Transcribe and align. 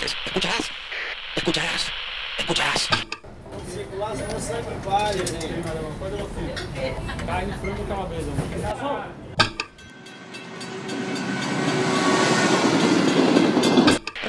Escucharás, 0.00 0.70
escucharás, 1.36 1.92
escucharás. 2.38 2.88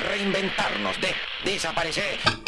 Reinventarnos 0.10 1.00
de 1.00 1.16
desaparecer. 1.46 2.43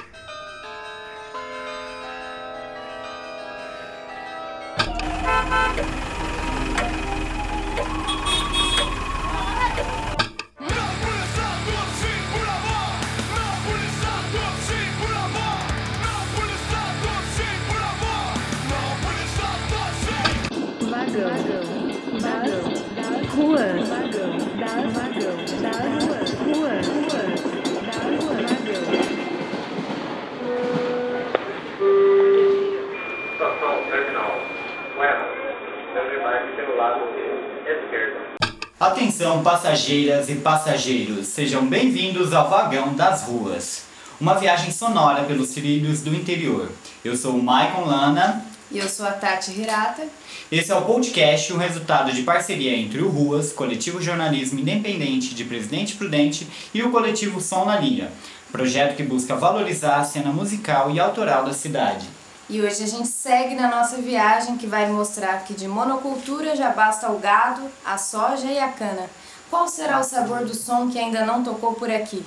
Esquerdo. 37.71 38.35
Atenção, 38.79 39.41
passageiras 39.43 40.29
e 40.29 40.35
passageiros, 40.35 41.27
sejam 41.27 41.65
bem-vindos 41.65 42.33
ao 42.33 42.49
Vagão 42.49 42.93
das 42.93 43.23
Ruas, 43.23 43.85
uma 44.19 44.35
viagem 44.35 44.71
sonora 44.71 45.23
pelos 45.23 45.49
trilhos 45.51 46.01
do 46.01 46.13
interior. 46.13 46.69
Eu 47.03 47.15
sou 47.15 47.35
o 47.35 47.43
Maicon 47.43 47.85
Lana, 47.85 48.45
E 48.71 48.77
eu 48.79 48.89
sou 48.89 49.05
a 49.05 49.11
Tati 49.11 49.51
Hirata. 49.51 50.03
esse 50.51 50.71
é 50.71 50.75
o 50.75 50.81
podcast, 50.81 51.53
um 51.53 51.57
resultado 51.57 52.11
de 52.11 52.23
parceria 52.23 52.75
entre 52.75 53.01
o 53.01 53.09
Ruas, 53.09 53.53
coletivo 53.53 54.01
jornalismo 54.01 54.59
independente 54.59 55.33
de 55.33 55.43
Presidente 55.45 55.95
Prudente, 55.95 56.47
e 56.73 56.83
o 56.83 56.91
coletivo 56.91 57.39
Som 57.39 57.65
na 57.65 57.79
Linha, 57.79 58.11
projeto 58.51 58.95
que 58.95 59.03
busca 59.03 59.35
valorizar 59.35 59.97
a 59.97 60.03
cena 60.03 60.31
musical 60.31 60.91
e 60.91 60.99
autoral 60.99 61.45
da 61.45 61.53
cidade. 61.53 62.07
E 62.47 62.61
hoje 62.61 62.83
a 62.83 62.87
gente 62.87 63.07
segue 63.07 63.55
na 63.55 63.67
nossa 63.67 63.97
viagem 63.97 64.55
que 64.55 64.67
vai 64.67 64.87
mostrar 64.87 65.43
que 65.45 65.53
de 65.55 65.67
monocultura 65.67 66.55
já 66.55 66.69
basta 66.69 67.09
o 67.11 67.17
gado, 67.17 67.63
a 67.83 67.97
soja 67.97 68.45
e 68.45 68.59
a 68.59 68.67
cana. 68.67 69.09
Qual 69.49 69.67
será 69.67 69.99
o 69.99 70.03
sabor 70.03 70.45
do 70.45 70.53
som 70.53 70.87
que 70.89 70.99
ainda 70.99 71.25
não 71.25 71.43
tocou 71.43 71.73
por 71.73 71.89
aqui? 71.89 72.23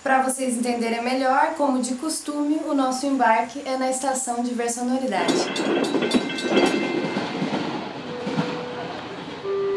Para 0.00 0.22
vocês 0.22 0.54
entenderem 0.54 1.02
melhor, 1.02 1.54
como 1.56 1.82
de 1.82 1.94
costume, 1.94 2.60
o 2.66 2.74
nosso 2.74 3.04
embarque 3.06 3.62
é 3.64 3.76
na 3.76 3.90
estação 3.90 4.44
de 4.44 4.54
Versonoridade. 4.54 5.32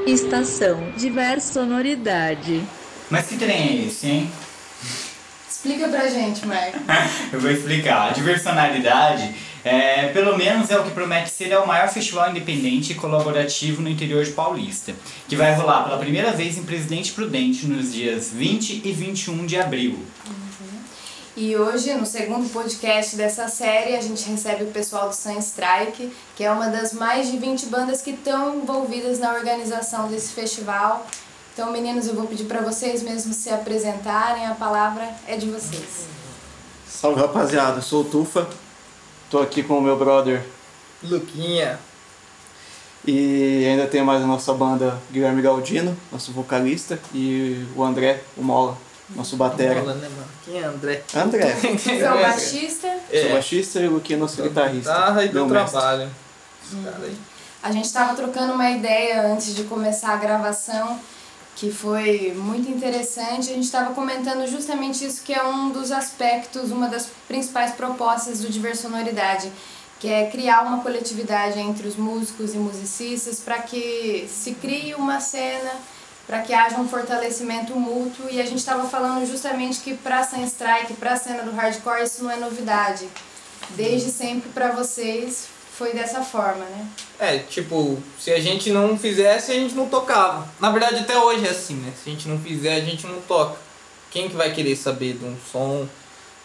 Estação 0.06 0.92
de 0.96 1.42
sonoridade. 1.42 2.64
Mas 3.10 3.28
que 3.28 3.38
trem 3.38 3.56
é 3.56 3.88
esse, 3.88 4.08
hein? 4.08 4.32
Explica 5.50 5.88
pra 5.88 6.08
gente, 6.08 6.46
Marco. 6.46 6.78
Eu 7.34 7.40
vou 7.40 7.50
explicar. 7.50 8.10
A 8.10 8.14
diversionalidade, 8.14 9.36
é, 9.66 10.10
pelo 10.10 10.38
menos 10.38 10.70
é 10.70 10.78
o 10.78 10.84
que 10.84 10.92
promete 10.92 11.32
ser 11.32 11.52
é 11.52 11.58
o 11.58 11.66
maior 11.66 11.90
festival 11.90 12.30
independente 12.30 12.92
e 12.92 12.96
colaborativo 12.96 13.82
no 13.82 13.90
interior 13.90 14.24
de 14.24 14.30
Paulista, 14.30 14.94
que 15.28 15.36
vai 15.36 15.56
rolar 15.56 15.86
pela 15.86 15.98
primeira 15.98 16.32
vez 16.32 16.56
em 16.56 16.64
Presidente 16.64 17.12
Prudente 17.14 17.66
nos 17.66 17.92
dias 17.92 18.30
20 18.32 18.84
e 18.86 18.92
21 18.92 19.44
de 19.48 19.58
abril. 19.58 19.98
E 21.36 21.56
hoje, 21.58 21.96
no 21.96 22.06
segundo 22.06 22.48
podcast 22.50 23.16
dessa 23.16 23.48
série, 23.48 23.96
a 23.96 24.02
gente 24.02 24.30
recebe 24.30 24.66
o 24.66 24.68
pessoal 24.68 25.10
do 25.10 25.16
Sun 25.16 25.40
Strike, 25.40 26.14
que 26.36 26.44
é 26.44 26.52
uma 26.52 26.68
das 26.68 26.94
mais 26.94 27.32
de 27.32 27.38
20 27.38 27.66
bandas 27.66 28.04
que 28.04 28.12
estão 28.12 28.56
envolvidas 28.56 29.18
na 29.18 29.34
organização 29.34 30.08
desse 30.08 30.32
festival. 30.34 31.08
Então, 31.54 31.72
meninos, 31.72 32.08
eu 32.08 32.14
vou 32.14 32.28
pedir 32.28 32.44
para 32.44 32.62
vocês 32.62 33.02
mesmos 33.02 33.38
se 33.38 33.50
apresentarem, 33.50 34.46
a 34.46 34.54
palavra 34.54 35.10
é 35.28 35.36
de 35.36 35.50
vocês. 35.50 36.06
Salve 36.88 37.20
rapaziada, 37.20 37.80
eu 37.80 37.82
sou 37.82 38.02
o 38.02 38.06
Tufa. 38.06 38.48
Tô 39.36 39.42
aqui 39.42 39.62
com 39.62 39.80
o 39.80 39.82
meu 39.82 39.98
brother 39.98 40.42
Luquinha. 41.04 41.78
e 43.06 43.66
ainda 43.68 43.86
tem 43.86 44.02
mais 44.02 44.24
a 44.24 44.26
nossa 44.26 44.54
banda 44.54 44.98
Guilherme 45.12 45.42
Galdino, 45.42 45.94
nosso 46.10 46.32
vocalista, 46.32 46.98
e 47.14 47.66
o 47.76 47.84
André, 47.84 48.22
o 48.38 48.42
Mola, 48.42 48.78
nosso 49.14 49.36
batera. 49.36 49.82
Mola, 49.82 49.96
né, 49.96 50.08
mano? 50.08 50.28
Quem 50.46 50.62
é 50.62 50.64
André? 50.64 51.04
André, 51.14 51.54
Você 51.54 51.98
é 51.98 52.14
o 52.14 52.18
baixista. 52.18 52.88
sou 53.12 53.30
baixista 53.32 53.80
e 53.82 53.88
o 53.90 53.92
Luquinha 53.96 54.20
nosso 54.20 54.42
guitarrista. 54.42 54.90
Guitarra 54.94 55.26
e 55.26 55.28
do 55.28 55.46
trabalho. 55.50 56.10
Aí. 57.04 57.18
A 57.62 57.72
gente 57.74 57.88
estava 57.88 58.16
trocando 58.16 58.54
uma 58.54 58.72
ideia 58.72 59.22
antes 59.28 59.54
de 59.54 59.66
começar 59.66 60.14
a 60.14 60.16
gravação, 60.18 60.98
que 61.56 61.72
foi 61.72 62.34
muito 62.36 62.70
interessante. 62.70 63.50
A 63.50 63.54
gente 63.54 63.64
estava 63.64 63.94
comentando 63.94 64.46
justamente 64.46 65.06
isso, 65.06 65.24
que 65.24 65.34
é 65.34 65.44
um 65.44 65.70
dos 65.70 65.92
aspectos, 65.92 66.70
uma 66.70 66.90
das 66.90 67.10
principais 67.28 67.72
propostas 67.72 68.42
do 68.42 68.50
Diversonoridade, 68.50 69.50
que 70.00 70.10
é 70.10 70.30
criar 70.30 70.64
uma 70.64 70.82
coletividade 70.82 71.58
entre 71.58 71.88
os 71.88 71.96
músicos 71.96 72.54
e 72.54 72.58
musicistas 72.58 73.40
para 73.40 73.60
que 73.60 74.28
se 74.30 74.54
crie 74.56 74.94
uma 74.96 75.22
cena, 75.22 75.72
para 76.28 76.42
que 76.42 76.54
haja 76.54 76.78
um 76.78 76.90
fortalecimento 76.90 77.74
mútuo. 77.80 78.30
E 78.30 78.42
a 78.42 78.46
gente 78.46 78.60
estava 78.60 78.88
falando 78.90 79.26
justamente 79.26 79.80
que 79.80 79.96
para 79.96 80.20
a 80.20 80.24
Sun 80.24 80.44
Strike, 80.44 80.94
para 80.96 81.14
a 81.14 81.18
cena 81.18 81.44
do 81.44 81.52
hardcore, 81.52 82.04
isso 82.04 82.22
não 82.22 82.32
é 82.32 82.36
novidade. 82.36 83.08
Desde 83.70 84.12
sempre 84.12 84.50
para 84.50 84.72
vocês 84.72 85.55
foi 85.78 85.94
dessa 85.94 86.22
forma, 86.22 86.64
né? 86.66 86.88
É, 87.20 87.38
tipo, 87.40 88.02
se 88.18 88.32
a 88.32 88.40
gente 88.40 88.72
não 88.72 88.98
fizesse, 88.98 89.52
a 89.52 89.56
gente 89.56 89.76
não 89.76 89.90
tocava. 89.90 90.48
Na 90.60 90.70
verdade, 90.70 91.02
até 91.02 91.18
hoje 91.18 91.46
é 91.46 91.50
assim, 91.50 91.76
né? 91.76 91.92
Se 92.02 92.10
a 92.10 92.14
gente 92.14 92.30
não 92.30 92.40
fizer, 92.40 92.76
a 92.76 92.82
gente 92.82 93.06
não 93.06 93.20
toca. 93.22 93.58
Quem 94.10 94.30
que 94.30 94.36
vai 94.36 94.54
querer 94.54 94.76
saber 94.78 95.18
de 95.18 95.26
um 95.26 95.36
som 95.52 95.86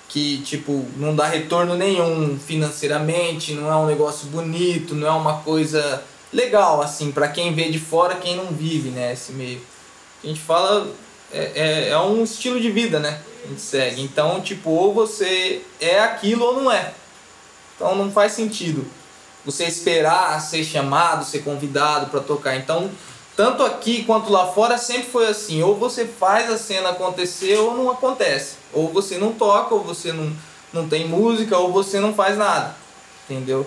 que, 0.08 0.38
tipo, 0.38 0.84
não 0.96 1.14
dá 1.14 1.28
retorno 1.28 1.76
nenhum 1.76 2.36
financeiramente, 2.40 3.52
não 3.52 3.70
é 3.70 3.76
um 3.76 3.86
negócio 3.86 4.26
bonito, 4.26 4.96
não 4.96 5.06
é 5.06 5.12
uma 5.12 5.38
coisa 5.42 6.02
legal, 6.32 6.82
assim, 6.82 7.12
pra 7.12 7.28
quem 7.28 7.54
vê 7.54 7.70
de 7.70 7.78
fora, 7.78 8.16
quem 8.16 8.36
não 8.36 8.46
vive, 8.46 8.88
né, 8.88 9.12
esse 9.12 9.30
meio. 9.32 9.60
A 10.24 10.26
gente 10.26 10.40
fala, 10.40 10.88
é, 11.32 11.52
é, 11.54 11.88
é 11.90 11.98
um 11.98 12.24
estilo 12.24 12.60
de 12.60 12.70
vida, 12.72 12.98
né? 12.98 13.20
A 13.44 13.48
gente 13.48 13.60
segue. 13.60 14.02
Então, 14.02 14.40
tipo, 14.40 14.70
ou 14.70 14.92
você 14.92 15.62
é 15.80 16.00
aquilo 16.00 16.44
ou 16.44 16.60
não 16.60 16.72
é. 16.72 16.92
Então 17.76 17.94
não 17.94 18.10
faz 18.10 18.32
sentido 18.32 18.84
você 19.44 19.64
esperar 19.64 20.40
ser 20.40 20.64
chamado, 20.64 21.24
ser 21.24 21.40
convidado 21.40 22.06
para 22.06 22.20
tocar. 22.20 22.56
Então, 22.56 22.90
tanto 23.36 23.62
aqui 23.62 24.04
quanto 24.04 24.30
lá 24.30 24.46
fora 24.48 24.76
sempre 24.76 25.10
foi 25.10 25.26
assim, 25.26 25.62
ou 25.62 25.76
você 25.76 26.04
faz 26.06 26.50
a 26.50 26.58
cena 26.58 26.90
acontecer 26.90 27.56
ou 27.56 27.74
não 27.74 27.90
acontece. 27.90 28.56
Ou 28.72 28.92
você 28.92 29.16
não 29.18 29.32
toca, 29.32 29.74
ou 29.74 29.82
você 29.82 30.12
não, 30.12 30.32
não 30.72 30.88
tem 30.88 31.08
música, 31.08 31.56
ou 31.56 31.72
você 31.72 32.00
não 32.00 32.12
faz 32.12 32.36
nada. 32.36 32.74
Entendeu? 33.24 33.66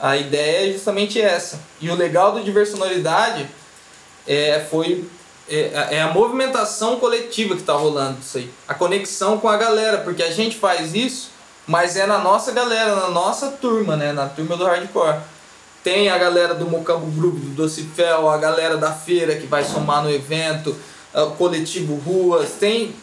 A 0.00 0.16
ideia 0.16 0.68
é 0.68 0.72
justamente 0.72 1.20
essa. 1.20 1.60
E 1.80 1.90
o 1.90 1.94
legal 1.94 2.32
do 2.32 2.44
Diversonoridade 2.44 3.48
é, 4.26 4.64
foi 4.70 5.08
é, 5.48 5.96
é 5.96 6.02
a 6.02 6.08
movimentação 6.08 7.00
coletiva 7.00 7.56
que 7.56 7.62
tá 7.62 7.72
rolando 7.72 8.18
isso 8.20 8.38
aí. 8.38 8.50
A 8.66 8.74
conexão 8.74 9.38
com 9.38 9.48
a 9.48 9.56
galera, 9.56 9.98
porque 9.98 10.22
a 10.22 10.30
gente 10.30 10.56
faz 10.56 10.94
isso, 10.94 11.30
mas 11.68 11.96
é 11.96 12.06
na 12.06 12.18
nossa 12.18 12.50
galera, 12.50 12.96
na 12.96 13.10
nossa 13.10 13.48
turma, 13.48 13.94
né? 13.94 14.10
Na 14.10 14.26
turma 14.26 14.56
do 14.56 14.64
hardcore. 14.64 15.20
Tem 15.84 16.08
a 16.08 16.16
galera 16.16 16.54
do 16.54 16.66
Mocambo 16.66 17.06
Group, 17.12 17.36
do 17.36 17.50
Docifel, 17.50 18.28
a 18.28 18.38
galera 18.38 18.78
da 18.78 18.92
feira 18.92 19.36
que 19.36 19.46
vai 19.46 19.62
somar 19.62 20.02
no 20.02 20.10
evento, 20.10 20.74
o 21.14 21.30
coletivo 21.32 21.94
Ruas, 21.96 22.52
tem 22.58 22.94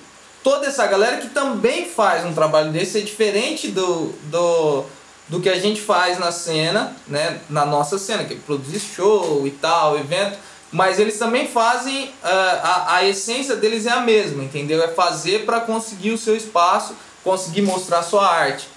toda 0.43 0.67
essa 0.67 0.85
galera 0.85 1.17
que 1.17 1.29
também 1.29 1.87
faz 1.87 2.25
um 2.25 2.33
trabalho 2.33 2.71
desse, 2.71 2.99
é 2.99 3.01
diferente 3.01 3.69
do, 3.69 4.13
do, 4.25 4.83
do 5.29 5.39
que 5.39 5.49
a 5.49 5.59
gente 5.59 5.81
faz 5.81 6.19
na 6.19 6.31
cena, 6.31 6.95
né? 7.07 7.39
Na 7.49 7.65
nossa 7.65 7.97
cena, 7.97 8.23
que 8.23 8.33
é 8.33 8.37
produzir 8.37 8.79
show 8.79 9.45
e 9.45 9.51
tal, 9.51 9.97
evento, 9.97 10.37
mas 10.71 10.99
eles 10.99 11.17
também 11.17 11.47
fazem, 11.47 12.11
ah, 12.23 12.85
a, 12.87 12.95
a 12.97 13.05
essência 13.05 13.55
deles 13.55 13.85
é 13.85 13.91
a 13.91 14.01
mesma, 14.01 14.43
entendeu? 14.43 14.83
É 14.83 14.87
fazer 14.87 15.45
para 15.45 15.61
conseguir 15.61 16.11
o 16.11 16.17
seu 16.17 16.35
espaço, 16.35 16.95
conseguir 17.25 17.63
mostrar 17.63 18.03
sua 18.03 18.25
arte. 18.25 18.69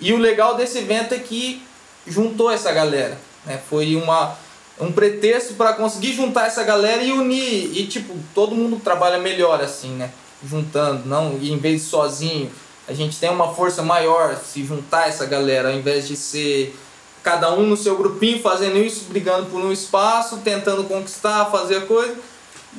E 0.00 0.12
o 0.12 0.18
legal 0.18 0.56
desse 0.56 0.78
evento 0.78 1.14
é 1.14 1.18
que 1.18 1.62
juntou 2.06 2.50
essa 2.50 2.72
galera, 2.72 3.16
né? 3.46 3.60
Foi 3.70 3.94
uma, 3.94 4.36
um 4.80 4.90
pretexto 4.90 5.54
para 5.54 5.72
conseguir 5.72 6.12
juntar 6.12 6.48
essa 6.48 6.64
galera 6.64 7.02
e 7.02 7.12
unir, 7.12 7.70
e 7.78 7.86
tipo, 7.86 8.14
todo 8.34 8.56
mundo 8.56 8.80
trabalha 8.82 9.18
melhor 9.18 9.62
assim, 9.62 9.90
né? 9.90 10.10
Juntando, 10.44 11.08
não, 11.08 11.38
em 11.40 11.56
vez 11.56 11.82
de 11.82 11.88
sozinho, 11.88 12.50
a 12.88 12.92
gente 12.92 13.16
tem 13.16 13.30
uma 13.30 13.54
força 13.54 13.80
maior 13.80 14.36
se 14.36 14.64
juntar 14.64 15.08
essa 15.08 15.24
galera, 15.24 15.68
ao 15.68 15.74
invés 15.74 16.08
de 16.08 16.16
ser 16.16 16.76
cada 17.22 17.54
um 17.54 17.62
no 17.62 17.76
seu 17.76 17.96
grupinho 17.96 18.42
fazendo 18.42 18.78
isso, 18.78 19.04
brigando 19.04 19.46
por 19.46 19.60
um 19.60 19.70
espaço, 19.70 20.38
tentando 20.38 20.82
conquistar, 20.82 21.44
fazer 21.44 21.76
a 21.76 21.80
coisa, 21.82 22.16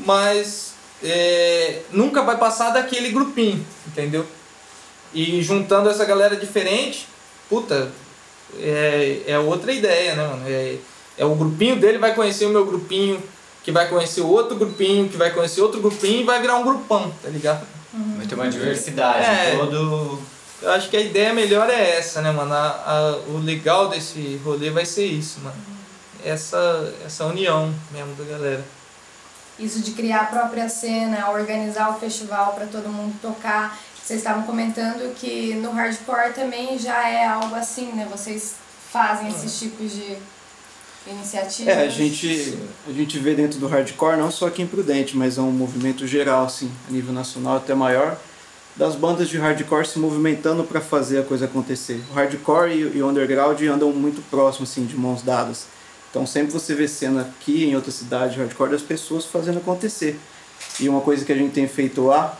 mas 0.05 0.73
é, 1.01 1.83
nunca 1.93 2.21
vai 2.21 2.37
passar 2.37 2.71
daquele 2.71 3.11
grupinho, 3.11 3.65
entendeu? 3.87 4.25
E 5.13 5.41
juntando 5.43 5.89
essa 5.89 6.05
galera 6.05 6.35
diferente, 6.35 7.07
puta, 7.49 7.91
é, 8.59 9.21
é 9.27 9.39
outra 9.39 9.71
ideia, 9.71 10.15
né, 10.15 10.27
mano? 10.27 10.43
É, 10.47 10.77
é 11.17 11.25
o 11.25 11.35
grupinho 11.35 11.75
dele 11.79 11.97
vai 11.97 12.13
conhecer 12.15 12.45
o 12.45 12.49
meu 12.49 12.65
grupinho, 12.65 13.21
que 13.63 13.71
vai 13.71 13.87
conhecer 13.87 14.21
o 14.21 14.27
outro 14.27 14.55
grupinho, 14.55 15.07
que 15.09 15.17
vai 15.17 15.31
conhecer 15.31 15.61
outro 15.61 15.79
grupinho 15.81 16.21
e 16.21 16.23
vai 16.23 16.41
virar 16.41 16.55
um 16.57 16.63
grupão, 16.63 17.13
tá 17.21 17.29
ligado? 17.29 17.65
Vai 18.17 18.25
ter 18.25 18.35
uma 18.35 18.49
diversidade. 18.49 19.23
É. 19.25 19.55
Todo. 19.57 20.19
Eu 20.61 20.71
acho 20.71 20.89
que 20.89 20.97
a 20.97 21.01
ideia 21.01 21.33
melhor 21.33 21.69
é 21.69 21.97
essa, 21.97 22.21
né, 22.21 22.31
mano? 22.31 22.53
A, 22.53 22.67
a- 22.67 23.17
o 23.29 23.37
legal 23.37 23.89
desse 23.89 24.39
rolê 24.43 24.69
vai 24.71 24.85
ser 24.85 25.05
isso, 25.05 25.39
mano. 25.41 25.55
Essa, 26.25 26.93
essa 27.05 27.25
união 27.25 27.73
mesmo 27.91 28.15
da 28.15 28.23
galera. 28.23 28.63
Isso 29.59 29.81
de 29.81 29.91
criar 29.91 30.21
a 30.21 30.25
própria 30.25 30.67
cena, 30.67 31.29
organizar 31.29 31.89
o 31.95 31.99
festival 31.99 32.53
para 32.53 32.65
todo 32.65 32.89
mundo 32.89 33.13
tocar. 33.21 33.77
Vocês 34.03 34.19
estavam 34.19 34.43
comentando 34.43 35.15
que 35.15 35.53
no 35.55 35.71
hardcore 35.71 36.33
também 36.33 36.77
já 36.77 37.07
é 37.07 37.25
algo 37.25 37.55
assim, 37.55 37.93
né? 37.93 38.05
Vocês 38.11 38.55
fazem 38.91 39.29
esses 39.29 39.57
tipos 39.57 39.93
de 39.93 40.17
iniciativas. 41.07 41.73
É, 41.73 41.85
a 41.85 41.89
gente, 41.89 42.57
a 42.85 42.91
gente 42.91 43.17
vê 43.17 43.33
dentro 43.33 43.59
do 43.59 43.67
hardcore, 43.67 44.17
não 44.17 44.29
só 44.29 44.47
aqui 44.47 44.61
em 44.61 44.67
Prudente, 44.67 45.15
mas 45.15 45.37
é 45.37 45.41
um 45.41 45.51
movimento 45.51 46.05
geral, 46.05 46.45
assim, 46.45 46.69
a 46.89 46.91
nível 46.91 47.13
nacional 47.13 47.57
até 47.57 47.73
maior, 47.73 48.17
das 48.75 48.95
bandas 48.95 49.29
de 49.29 49.37
hardcore 49.37 49.87
se 49.87 49.97
movimentando 49.99 50.65
para 50.65 50.81
fazer 50.81 51.19
a 51.19 51.23
coisa 51.23 51.45
acontecer. 51.45 52.03
O 52.11 52.13
hardcore 52.13 52.71
e, 52.71 53.01
o 53.01 53.07
underground 53.07 53.61
andam 53.63 53.91
muito 53.91 54.21
próximos, 54.29 54.71
assim, 54.71 54.85
de 54.85 54.97
mãos 54.97 55.21
dadas. 55.21 55.65
Então 56.09 56.27
sempre 56.27 56.51
você 56.51 56.75
vê 56.75 56.87
cena 56.87 57.21
aqui 57.21 57.63
em 57.63 57.75
outra 57.75 57.91
cidade 57.91 58.33
de 58.33 58.39
hardcore 58.39 58.71
das 58.71 58.81
pessoas 58.81 59.25
fazendo 59.25 59.59
acontecer. 59.59 60.19
E 60.79 60.89
uma 60.89 61.01
coisa 61.01 61.23
que 61.23 61.31
a 61.31 61.35
gente 61.35 61.53
tem 61.53 61.67
feito 61.67 62.03
lá, 62.03 62.37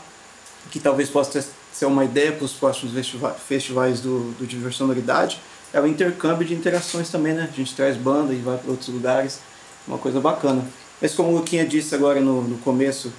que 0.70 0.80
talvez 0.80 1.08
possa 1.08 1.44
ser 1.72 1.86
uma 1.86 2.04
ideia 2.04 2.32
para 2.32 2.44
os 2.44 2.52
próximos 2.52 2.94
festiva- 2.94 3.32
festivais 3.34 4.00
do, 4.00 4.32
do 4.38 4.46
Diversionalidade, 4.46 5.40
é 5.72 5.80
o 5.80 5.86
intercâmbio 5.86 6.46
de 6.46 6.54
interações 6.54 7.10
também, 7.10 7.34
né? 7.34 7.48
A 7.52 7.56
gente 7.56 7.74
traz 7.74 7.96
banda 7.96 8.32
e 8.32 8.36
vai 8.36 8.56
para 8.56 8.70
outros 8.70 8.88
lugares, 8.88 9.40
uma 9.86 9.98
coisa 9.98 10.20
bacana. 10.20 10.64
Mas 11.00 11.14
como 11.14 11.30
o 11.30 11.36
Luquinha 11.36 11.66
disse 11.66 11.94
agora 11.94 12.20
no, 12.20 12.42
no 12.42 12.58
começo, 12.58 13.12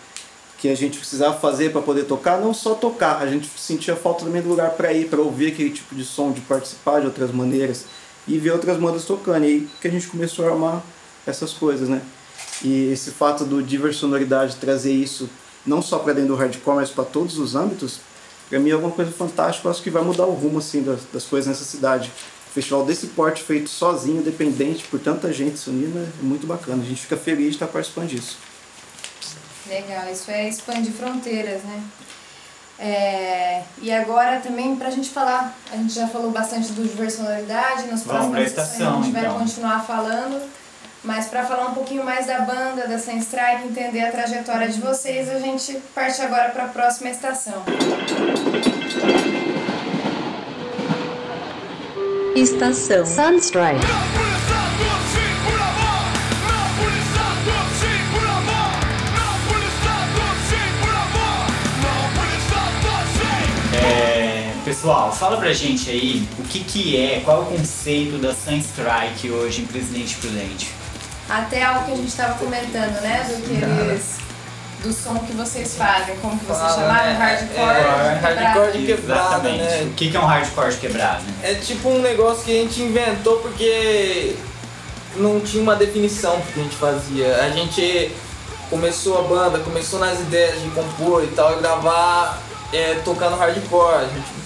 que 0.58 0.70
a 0.70 0.76
gente 0.76 0.98
precisava 0.98 1.38
fazer 1.38 1.72
para 1.72 1.82
poder 1.82 2.06
tocar, 2.06 2.40
não 2.40 2.54
só 2.54 2.74
tocar, 2.74 3.22
a 3.22 3.28
gente 3.28 3.50
sentia 3.58 3.96
falta 3.96 4.24
também 4.24 4.42
do 4.42 4.50
lugar 4.50 4.72
para 4.72 4.94
ir, 4.94 5.10
para 5.10 5.20
ouvir 5.20 5.52
aquele 5.52 5.70
tipo 5.70 5.94
de 5.94 6.06
som, 6.06 6.32
de 6.32 6.42
participar 6.42 7.02
de 7.02 7.08
outras 7.08 7.32
maneiras 7.32 7.86
e 8.28 8.38
ver 8.38 8.52
outras 8.52 8.78
bandas 8.78 9.04
tocando. 9.04 9.44
E 9.44 9.48
aí 9.48 9.70
que 9.82 9.88
a 9.88 9.92
gente 9.92 10.08
começou 10.08 10.48
a 10.48 10.52
armar 10.52 10.82
essas 11.28 11.52
coisas, 11.52 11.90
né? 11.90 12.02
E 12.64 12.92
esse 12.92 13.12
fato 13.12 13.44
do 13.44 13.62
Diversonoridade 13.62 14.56
trazer 14.56 14.94
isso 14.94 15.30
não 15.66 15.82
só 15.82 16.00
para 16.00 16.14
dentro 16.14 16.30
do 16.30 16.36
hardcore, 16.36 16.76
mas 16.76 16.90
para 16.90 17.04
todos 17.04 17.38
os 17.38 17.56
âmbitos, 17.56 18.00
para 18.50 18.60
mim 18.60 18.70
é 18.70 18.74
alguma 18.74 18.92
coisa 18.92 19.12
fantástica. 19.12 19.68
Eu 19.68 19.72
acho 19.72 19.82
que 19.82 19.90
vai 19.90 20.04
mudar 20.04 20.26
o 20.26 20.34
rumo 20.34 20.60
assim 20.60 20.84
das, 20.84 21.02
das 21.12 21.26
coisas 21.26 21.48
nessa 21.48 21.66
cidade. 21.66 22.12
Um 22.50 22.54
festival 22.54 22.86
desse 22.86 23.08
porte 23.08 23.44
feito 23.44 23.70
sozinho, 23.70 24.22
dependente 24.22 24.86
por 24.86 25.00
tanta 25.00 25.32
gente 25.34 25.58
se 25.58 25.70
unindo, 25.70 26.00
é 26.00 26.24
muito 26.24 26.48
bacana. 26.48 26.84
A 26.84 26.86
gente 26.86 27.02
fica 27.02 27.18
feliz 27.18 27.48
de 27.48 27.56
estar 27.56 27.68
participando 27.68 28.10
disso. 28.10 28.38
Legal, 29.68 30.10
isso 30.12 30.30
é 30.30 30.48
expandir 30.48 30.94
fronteiras, 30.94 31.64
né? 31.64 31.84
É, 32.78 33.64
e 33.82 33.92
agora 33.92 34.42
também 34.42 34.76
pra 34.76 34.90
gente 34.90 35.10
falar, 35.10 35.58
a 35.72 35.78
gente 35.78 35.94
já 35.94 36.08
falou 36.08 36.30
bastante 36.32 36.74
do 36.74 36.84
diversionalidade, 36.84 37.88
nas 37.88 38.04
próximas 38.04 38.48
estação, 38.48 39.00
a 39.00 39.02
gente 39.02 39.14
vai 39.14 39.26
então. 39.26 39.40
continuar 39.40 39.86
falando, 39.86 40.42
mas 41.06 41.28
pra 41.28 41.46
falar 41.46 41.68
um 41.68 41.74
pouquinho 41.74 42.04
mais 42.04 42.26
da 42.26 42.42
banda, 42.42 42.88
da 42.88 42.98
Sun 42.98 43.18
Strike, 43.20 43.68
entender 43.68 44.02
a 44.02 44.12
trajetória 44.12 44.68
de 44.68 44.82
vocês, 44.82 45.30
a 45.30 45.40
gente 45.40 45.80
parte 45.94 46.22
agora 46.22 46.50
pra 46.50 46.66
próxima 46.66 47.10
estação. 47.10 47.64
Estação 52.36 53.06
Sunstrike. 53.06 53.86
É, 63.74 64.54
pessoal, 64.66 65.14
fala 65.14 65.38
pra 65.38 65.54
gente 65.54 65.90
aí 65.90 66.28
o 66.40 66.44
que, 66.44 66.64
que 66.64 66.98
é, 66.98 67.20
qual 67.24 67.38
é 67.38 67.42
o 67.42 67.46
conceito 67.46 68.18
da 68.18 68.34
Sunstrike 68.34 69.30
hoje 69.30 69.62
em 69.62 69.66
Presidente 69.66 70.16
Prudente. 70.16 70.85
Até 71.30 71.64
algo 71.64 71.86
que 71.86 71.92
a 71.92 71.96
gente 71.96 72.08
estava 72.08 72.34
comentando, 72.36 73.02
né? 73.02 73.26
Do 73.28 73.42
que 73.42 73.54
eles. 73.54 74.16
Do 74.84 74.94
som 74.94 75.16
que 75.18 75.34
vocês 75.34 75.76
fazem, 75.76 76.16
como 76.18 76.38
que 76.38 76.46
vocês 76.46 76.60
Fala, 76.60 76.76
chamaram? 76.76 77.14
né? 77.14 77.18
Hardcore? 77.18 77.60
É, 77.60 78.14
quebrado. 78.20 78.40
hardcore 78.46 78.72
de 78.78 78.86
quebrada, 78.86 79.22
Exatamente. 79.30 79.64
né? 79.64 79.84
O 79.84 79.94
que, 79.96 80.12
que 80.12 80.18
é 80.18 80.20
um 80.20 80.26
hardcore 80.26 80.70
de 80.72 80.78
quebrado? 80.78 81.24
né? 81.24 81.34
É 81.44 81.54
tipo 81.56 81.90
um 81.90 82.02
negócio 82.02 82.44
que 82.44 82.52
a 82.52 82.62
gente 82.62 82.82
inventou 82.84 83.38
porque 83.40 84.36
não 85.16 85.40
tinha 85.40 85.64
uma 85.64 85.76
definição 85.76 86.36
do 86.38 86.44
que 86.54 86.60
a 86.60 86.64
gente 86.64 86.76
fazia. 86.76 87.36
A 87.38 87.50
gente 87.50 88.12
começou 88.70 89.18
a 89.18 89.22
banda, 89.24 89.58
começou 89.60 90.00
nas 90.00 90.20
ideias 90.20 90.62
de 90.62 90.70
compor 90.70 91.24
e 91.24 91.28
tal, 91.28 91.54
e 91.58 91.62
gravar 91.62 92.40
é, 92.72 93.00
tocando 93.04 93.36
hardcore. 93.38 93.96
A 93.96 94.02
gente- 94.02 94.46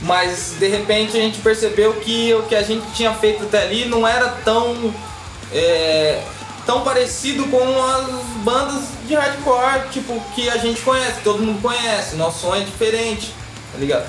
Mas 0.00 0.54
de 0.58 0.66
repente 0.66 1.16
a 1.16 1.20
gente 1.20 1.38
percebeu 1.40 1.92
que 1.94 2.34
o 2.34 2.42
que 2.44 2.56
a 2.56 2.62
gente 2.62 2.84
tinha 2.94 3.12
feito 3.14 3.44
até 3.44 3.62
ali 3.62 3.84
não 3.84 4.06
era 4.08 4.28
tão. 4.44 4.92
É, 5.52 6.22
tão 6.66 6.82
parecido 6.82 7.46
com 7.46 7.82
as 7.82 8.06
bandas 8.44 8.84
de 9.06 9.14
hardcore, 9.14 9.88
tipo, 9.90 10.20
que 10.34 10.48
a 10.48 10.56
gente 10.58 10.80
conhece, 10.82 11.20
todo 11.22 11.42
mundo 11.42 11.62
conhece, 11.62 12.16
nosso 12.16 12.40
som 12.40 12.54
é 12.54 12.60
diferente, 12.60 13.32
tá 13.72 13.78
ligado? 13.78 14.06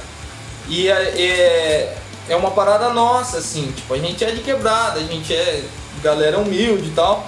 E 0.68 0.89
é, 0.89 0.94
é, 0.94 1.97
é 2.30 2.36
uma 2.36 2.51
parada 2.51 2.89
nossa, 2.89 3.38
assim, 3.38 3.71
tipo, 3.71 3.94
a 3.94 3.97
gente 3.97 4.24
é 4.24 4.31
de 4.31 4.41
quebrada, 4.41 5.00
a 5.00 5.03
gente 5.03 5.33
é 5.33 5.63
galera 6.03 6.38
humilde 6.38 6.88
e 6.88 6.91
tal. 6.91 7.27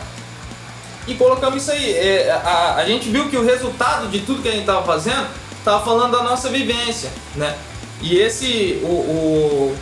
E 1.08 1.16
colocamos 1.16 1.64
isso 1.64 1.72
aí. 1.72 1.94
É, 1.94 2.32
a, 2.32 2.76
a 2.76 2.86
gente 2.86 3.10
viu 3.10 3.30
que 3.30 3.38
o 3.38 3.44
resultado 3.44 4.08
de 4.10 4.20
tudo 4.20 4.42
que 4.42 4.50
a 4.50 4.52
gente 4.52 4.66
tava 4.66 4.86
fazendo 4.86 5.28
tava 5.64 5.84
falando 5.84 6.12
da 6.12 6.24
nossa 6.24 6.50
vivência, 6.50 7.10
né? 7.36 7.56
E 8.02 8.18
esse, 8.18 8.80
o, 8.84 8.88
o, 8.88 9.78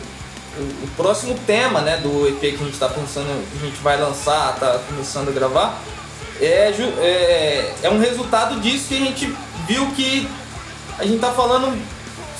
o, 0.58 0.88
próximo 0.96 1.38
tema, 1.46 1.80
né, 1.80 1.98
do 1.98 2.26
EP 2.28 2.40
que 2.40 2.54
a 2.60 2.64
gente 2.66 2.78
tá 2.78 2.88
pensando, 2.88 3.26
que 3.50 3.58
a 3.64 3.66
gente 3.66 3.80
vai 3.82 3.98
lançar, 4.00 4.56
tá 4.58 4.78
começando 4.88 5.28
a 5.28 5.32
gravar, 5.32 5.78
é, 6.40 6.72
é, 6.98 7.74
é 7.82 7.90
um 7.90 7.98
resultado 8.00 8.60
disso 8.60 8.88
que 8.88 8.94
a 8.96 9.06
gente 9.06 9.34
viu 9.66 9.86
que 9.92 10.28
a 10.98 11.04
gente 11.04 11.18
tá 11.20 11.32
falando, 11.32 11.78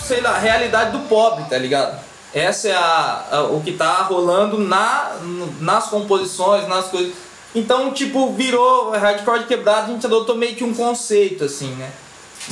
sei 0.03 0.21
lá, 0.21 0.39
realidade 0.39 0.93
do 0.93 1.01
pobre, 1.09 1.45
tá 1.45 1.57
ligado? 1.59 1.99
Essa 2.35 2.69
é 2.69 2.75
a, 2.75 3.25
a- 3.33 3.43
o 3.45 3.61
que 3.63 3.73
tá 3.73 4.03
rolando 4.03 4.59
na, 4.59 5.17
nas 5.61 5.87
composições, 5.89 6.67
nas 6.69 6.87
coisas. 6.87 7.13
Então, 7.55 7.93
tipo, 7.93 8.33
virou 8.35 8.91
hardcore 8.93 9.45
quebrado, 9.47 9.91
a 9.91 9.95
gente 9.95 10.07
adotou 10.07 10.37
meio 10.37 10.55
que 10.55 10.63
um 10.63 10.73
conceito, 10.73 11.45
assim, 11.45 11.69
né? 11.75 11.91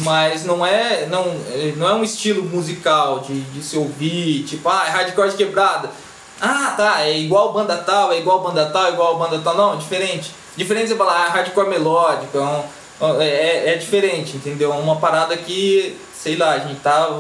Mas 0.01 0.45
não 0.45 0.65
é, 0.65 1.07
não, 1.07 1.25
é- 1.51 1.73
não 1.77 1.89
é 1.89 1.95
um 1.95 2.05
estilo 2.05 2.43
musical 2.45 3.21
de, 3.21 3.41
de 3.41 3.63
se 3.63 3.77
ouvir, 3.77 4.45
tipo, 4.45 4.69
ah, 4.69 4.85
é 4.87 4.91
hardcore 4.91 5.31
de 5.31 5.37
quebrada. 5.37 5.91
Ah, 6.41 6.75
tá, 6.77 7.03
é 7.03 7.19
igual 7.19 7.53
banda 7.53 7.77
tal, 7.79 8.13
é 8.13 8.19
igual 8.19 8.41
banda 8.41 8.67
tal, 8.67 8.87
é 8.87 8.91
igual 8.91 9.19
banda 9.19 9.41
tal. 9.43 9.57
Não, 9.57 9.75
é 9.75 9.77
diferente. 9.77 10.31
Diferente 10.57 10.89
você 10.89 10.97
falar, 10.97 11.27
ah, 11.27 11.31
hardcore 11.31 11.69
melódico, 11.69 12.39
é, 12.39 12.41
um- 12.41 13.21
é, 13.21 13.27
é- 13.29 13.73
é 13.73 13.75
diferente, 13.77 14.37
entendeu? 14.37 14.73
É 14.73 14.77
uma 14.77 14.97
parada 14.97 15.37
que, 15.37 15.97
sei 16.17 16.37
lá, 16.37 16.53
a 16.53 16.59
gente 16.61 16.81
tá. 16.81 17.11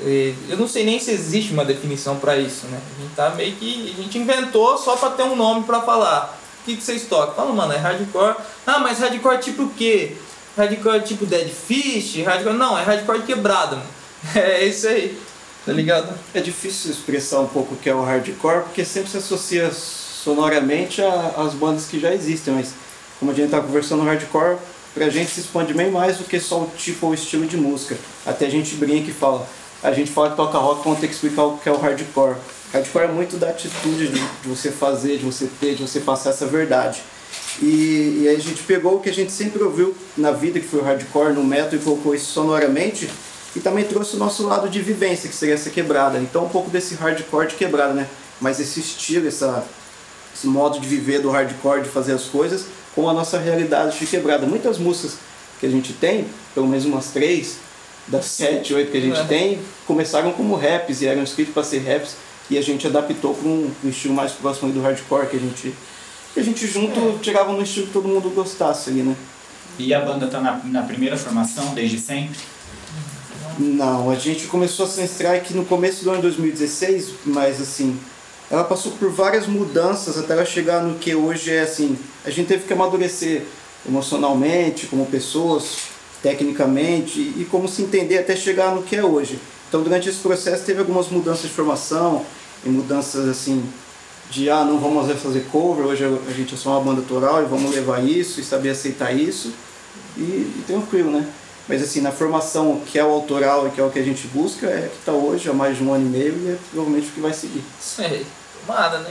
é, 0.00 0.32
Eu 0.48 0.56
não 0.56 0.66
sei 0.66 0.84
nem 0.84 0.98
se 0.98 1.10
existe 1.10 1.52
uma 1.52 1.64
definição 1.64 2.16
pra 2.16 2.36
isso, 2.36 2.66
né? 2.68 2.78
A 2.98 3.02
gente 3.02 3.14
tá 3.14 3.30
meio 3.30 3.52
que. 3.56 3.94
A 3.98 4.02
gente 4.02 4.16
inventou 4.18 4.78
só 4.78 4.96
pra 4.96 5.10
ter 5.10 5.22
um 5.24 5.36
nome 5.36 5.64
pra 5.64 5.82
falar. 5.82 6.38
O 6.62 6.64
que, 6.64 6.76
que 6.76 6.82
vocês 6.82 7.02
tocam? 7.06 7.34
Fala, 7.34 7.52
mano, 7.52 7.72
é 7.72 7.76
hardcore. 7.76 8.36
Ah, 8.66 8.78
mas 8.78 8.98
hardcore 8.98 9.38
tipo 9.38 9.64
o 9.64 9.70
quê? 9.70 10.16
Hardcore 10.56 11.00
tipo 11.02 11.26
Dead 11.26 11.48
Fish? 11.48 12.22
Hardcore. 12.24 12.56
Não, 12.56 12.78
é 12.78 12.82
hardcore 12.82 13.22
mano. 13.36 13.82
É 14.34 14.64
isso 14.64 14.86
aí. 14.86 15.18
Tá 15.64 15.72
ligado? 15.72 16.12
É 16.34 16.40
difícil 16.40 16.90
expressar 16.90 17.40
um 17.40 17.46
pouco 17.46 17.74
o 17.74 17.76
que 17.76 17.88
é 17.88 17.94
o 17.94 18.02
hardcore, 18.02 18.64
porque 18.64 18.84
sempre 18.84 19.10
se 19.10 19.16
associa 19.16 19.70
sonoramente 19.72 21.00
às 21.36 21.54
bandas 21.54 21.86
que 21.86 22.00
já 22.00 22.12
existem, 22.12 22.54
mas 22.54 22.72
como 23.18 23.30
a 23.30 23.34
gente 23.34 23.50
tá 23.50 23.60
conversando, 23.60 24.02
o 24.02 24.04
hardcore 24.04 24.58
pra 24.92 25.08
gente 25.08 25.30
se 25.30 25.40
expande 25.40 25.72
bem 25.72 25.90
mais 25.90 26.18
do 26.18 26.24
que 26.24 26.38
só 26.40 26.62
o 26.62 26.70
tipo 26.76 27.06
ou 27.06 27.14
estilo 27.14 27.46
de 27.46 27.56
música. 27.56 27.96
Até 28.26 28.46
a 28.46 28.50
gente 28.50 28.74
brinca 28.74 29.10
e 29.10 29.14
fala, 29.14 29.46
a 29.82 29.92
gente 29.92 30.10
fala 30.10 30.30
que 30.30 30.36
toca 30.36 30.58
rock, 30.58 30.82
vamos 30.84 30.98
ter 30.98 31.06
que 31.06 31.14
explicar 31.14 31.44
o 31.44 31.58
que 31.58 31.68
é 31.68 31.72
o 31.72 31.78
hardcore. 31.78 32.36
Hardcore 32.72 33.04
é 33.04 33.08
muito 33.08 33.36
da 33.36 33.50
atitude 33.50 34.08
de, 34.08 34.20
de 34.20 34.48
você 34.48 34.70
fazer, 34.70 35.18
de 35.18 35.24
você 35.24 35.48
ter, 35.60 35.76
de 35.76 35.82
você 35.82 36.00
passar 36.00 36.30
essa 36.30 36.46
verdade. 36.46 37.02
E, 37.60 38.22
e 38.22 38.28
aí 38.28 38.36
a 38.36 38.40
gente 38.40 38.62
pegou 38.62 38.96
o 38.96 39.00
que 39.00 39.10
a 39.10 39.14
gente 39.14 39.30
sempre 39.32 39.62
ouviu 39.62 39.94
na 40.16 40.30
vida, 40.32 40.58
que 40.58 40.66
foi 40.66 40.80
o 40.80 40.82
hardcore, 40.82 41.32
no 41.34 41.44
metal, 41.44 41.74
e 41.74 41.78
colocou 41.78 42.14
isso 42.14 42.32
sonoramente, 42.32 43.08
e 43.54 43.60
também 43.60 43.84
trouxe 43.84 44.16
o 44.16 44.18
nosso 44.18 44.46
lado 44.46 44.68
de 44.68 44.80
vivência, 44.80 45.28
que 45.28 45.34
seria 45.34 45.54
essa 45.54 45.70
quebrada. 45.70 46.18
Então 46.18 46.46
um 46.46 46.48
pouco 46.48 46.70
desse 46.70 46.94
hardcore 46.94 47.48
de 47.48 47.54
quebrada, 47.56 47.92
né? 47.92 48.08
Mas 48.40 48.58
esse 48.58 48.80
estilo, 48.80 49.28
essa, 49.28 49.64
esse 50.34 50.46
modo 50.46 50.80
de 50.80 50.86
viver 50.88 51.20
do 51.20 51.30
hardcore, 51.30 51.82
de 51.82 51.88
fazer 51.88 52.12
as 52.14 52.24
coisas, 52.24 52.64
com 52.94 53.08
a 53.08 53.12
nossa 53.12 53.38
realidade 53.38 53.98
de 53.98 54.06
quebrada. 54.06 54.46
Muitas 54.46 54.78
músicas 54.78 55.18
que 55.60 55.66
a 55.66 55.70
gente 55.70 55.92
tem, 55.92 56.26
pelo 56.54 56.66
menos 56.66 56.84
umas 56.84 57.06
três, 57.08 57.56
das 58.08 58.24
sete, 58.24 58.74
oito 58.74 58.90
que 58.90 58.98
a 58.98 59.00
gente 59.00 59.20
É. 59.20 59.24
tem, 59.24 59.60
começaram 59.86 60.32
como 60.32 60.56
raps 60.56 61.02
e 61.02 61.06
eram 61.06 61.22
escritos 61.22 61.54
para 61.54 61.62
ser 61.62 61.78
raps 61.78 62.16
e 62.50 62.58
a 62.58 62.62
gente 62.62 62.84
adaptou 62.86 63.32
para 63.32 63.48
um, 63.48 63.70
um 63.84 63.88
estilo 63.88 64.12
mais 64.12 64.32
próximo 64.32 64.72
do 64.72 64.80
hardcore 64.80 65.28
que 65.28 65.36
a 65.36 65.40
gente 65.40 65.72
que 66.32 66.40
a 66.40 66.42
gente 66.42 66.66
junto 66.66 66.98
É. 66.98 67.18
tirava 67.22 67.52
no 67.52 67.62
estilo 67.62 67.86
que 67.86 67.92
todo 67.92 68.08
mundo 68.08 68.30
gostasse 68.30 68.90
ali, 68.90 69.02
né? 69.02 69.16
E 69.78 69.92
a 69.94 70.00
banda 70.00 70.26
tá 70.26 70.40
na, 70.40 70.60
na 70.64 70.82
primeira 70.82 71.16
formação 71.16 71.74
desde 71.74 71.98
sempre? 71.98 72.38
Não, 73.58 74.10
a 74.10 74.14
gente 74.14 74.46
começou 74.46 74.86
a 74.86 74.88
Sun 74.88 75.04
Strike 75.04 75.54
no 75.54 75.64
começo 75.64 76.04
do 76.04 76.10
ano 76.10 76.22
2016, 76.22 77.10
mas 77.26 77.60
assim, 77.60 77.98
ela 78.50 78.64
passou 78.64 78.92
por 78.92 79.10
várias 79.10 79.46
mudanças 79.46 80.18
até 80.18 80.32
ela 80.32 80.44
chegar 80.44 80.82
no 80.82 80.98
que 80.98 81.14
hoje 81.14 81.50
é 81.50 81.62
assim. 81.62 81.98
A 82.24 82.30
gente 82.30 82.48
teve 82.48 82.64
que 82.64 82.72
amadurecer 82.72 83.42
emocionalmente, 83.86 84.86
como 84.86 85.04
pessoas, 85.06 85.76
tecnicamente 86.22 87.20
e 87.20 87.46
como 87.50 87.68
se 87.68 87.82
entender 87.82 88.18
até 88.18 88.36
chegar 88.36 88.74
no 88.74 88.82
que 88.82 88.96
é 88.96 89.04
hoje. 89.04 89.38
Então, 89.68 89.82
durante 89.82 90.08
esse 90.08 90.18
processo, 90.18 90.64
teve 90.64 90.80
algumas 90.80 91.08
mudanças 91.08 91.42
de 91.42 91.48
formação 91.48 92.24
e 92.64 92.68
mudanças 92.68 93.28
assim 93.28 93.62
de 94.32 94.48
ah, 94.48 94.64
não 94.64 94.78
vamos 94.78 95.06
fazer 95.20 95.46
cover, 95.52 95.84
hoje 95.84 96.04
a 96.04 96.32
gente 96.32 96.54
é 96.54 96.56
só 96.56 96.70
uma 96.70 96.80
banda 96.80 97.02
autoral 97.02 97.42
e 97.42 97.44
vamos 97.44 97.70
levar 97.70 98.02
isso 98.02 98.40
e 98.40 98.44
saber 98.44 98.70
aceitar 98.70 99.12
isso 99.12 99.52
e, 100.16 100.20
e 100.22 100.64
tranquilo, 100.66 101.10
né? 101.10 101.28
Mas 101.68 101.82
assim, 101.82 102.00
na 102.00 102.10
formação 102.10 102.80
que 102.80 102.98
é 102.98 103.04
o 103.04 103.10
autoral 103.10 103.68
e 103.68 103.70
que 103.70 103.80
é 103.80 103.84
o 103.84 103.90
que 103.90 103.98
a 103.98 104.02
gente 104.02 104.26
busca, 104.28 104.66
é 104.66 104.88
que 104.90 104.98
está 104.98 105.12
hoje 105.12 105.50
há 105.50 105.52
mais 105.52 105.76
de 105.76 105.84
um 105.84 105.92
ano 105.92 106.06
e 106.06 106.08
meio 106.08 106.34
e 106.38 106.50
é 106.50 106.58
provavelmente 106.70 107.10
o 107.10 107.12
que 107.12 107.20
vai 107.20 107.34
seguir. 107.34 107.62
Isso 107.78 108.00
aí. 108.00 108.26
Tomada, 108.66 108.98
né? 109.00 109.10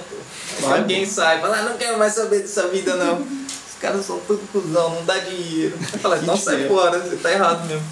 Vai, 0.60 0.80
alguém 0.80 1.06
sai 1.06 1.40
fala, 1.40 1.58
ah, 1.58 1.64
não 1.64 1.78
quero 1.78 2.00
mais 2.00 2.14
saber 2.14 2.40
dessa 2.40 2.68
vida 2.70 2.96
não. 2.96 3.22
Os 3.22 3.80
caras 3.80 4.04
são 4.04 4.20
tudo 4.22 4.42
cuzão, 4.52 4.96
não 4.96 5.06
dá 5.06 5.20
dinheiro. 5.20 5.78
Fala, 6.02 6.18
então 6.18 6.36
Que 6.36 6.42
sai 6.42 6.68
fora, 6.68 7.00
você 7.00 7.18
tá 7.18 7.32
errado 7.32 7.68
mesmo. 7.68 7.86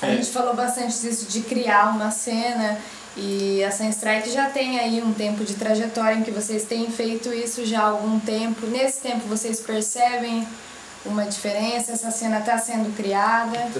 A 0.00 0.06
gente 0.06 0.30
falou 0.30 0.54
bastante 0.54 1.00
disso 1.00 1.26
de 1.26 1.42
criar 1.42 1.94
uma 1.94 2.10
cena 2.10 2.78
e 3.16 3.62
a 3.62 3.70
Sun 3.70 3.90
Strike 3.90 4.30
já 4.30 4.48
tem 4.48 4.78
aí 4.78 5.02
um 5.02 5.12
tempo 5.12 5.44
de 5.44 5.54
trajetória 5.54 6.16
em 6.16 6.22
que 6.22 6.30
vocês 6.30 6.64
têm 6.64 6.90
feito 6.90 7.32
isso 7.32 7.64
já 7.66 7.80
há 7.80 7.88
algum 7.88 8.18
tempo. 8.18 8.66
Nesse 8.66 9.00
tempo 9.00 9.26
vocês 9.28 9.60
percebem 9.60 10.46
uma 11.04 11.24
diferença? 11.24 11.92
Essa 11.92 12.10
cena 12.10 12.38
está 12.38 12.56
sendo 12.56 12.94
criada? 12.96 13.70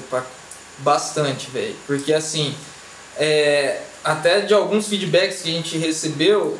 Bastante, 0.78 1.50
velho. 1.50 1.76
Porque 1.86 2.12
assim, 2.12 2.54
é, 3.16 3.80
até 4.04 4.40
de 4.40 4.52
alguns 4.52 4.88
feedbacks 4.88 5.40
que 5.42 5.48
a 5.48 5.52
gente 5.52 5.78
recebeu 5.78 6.58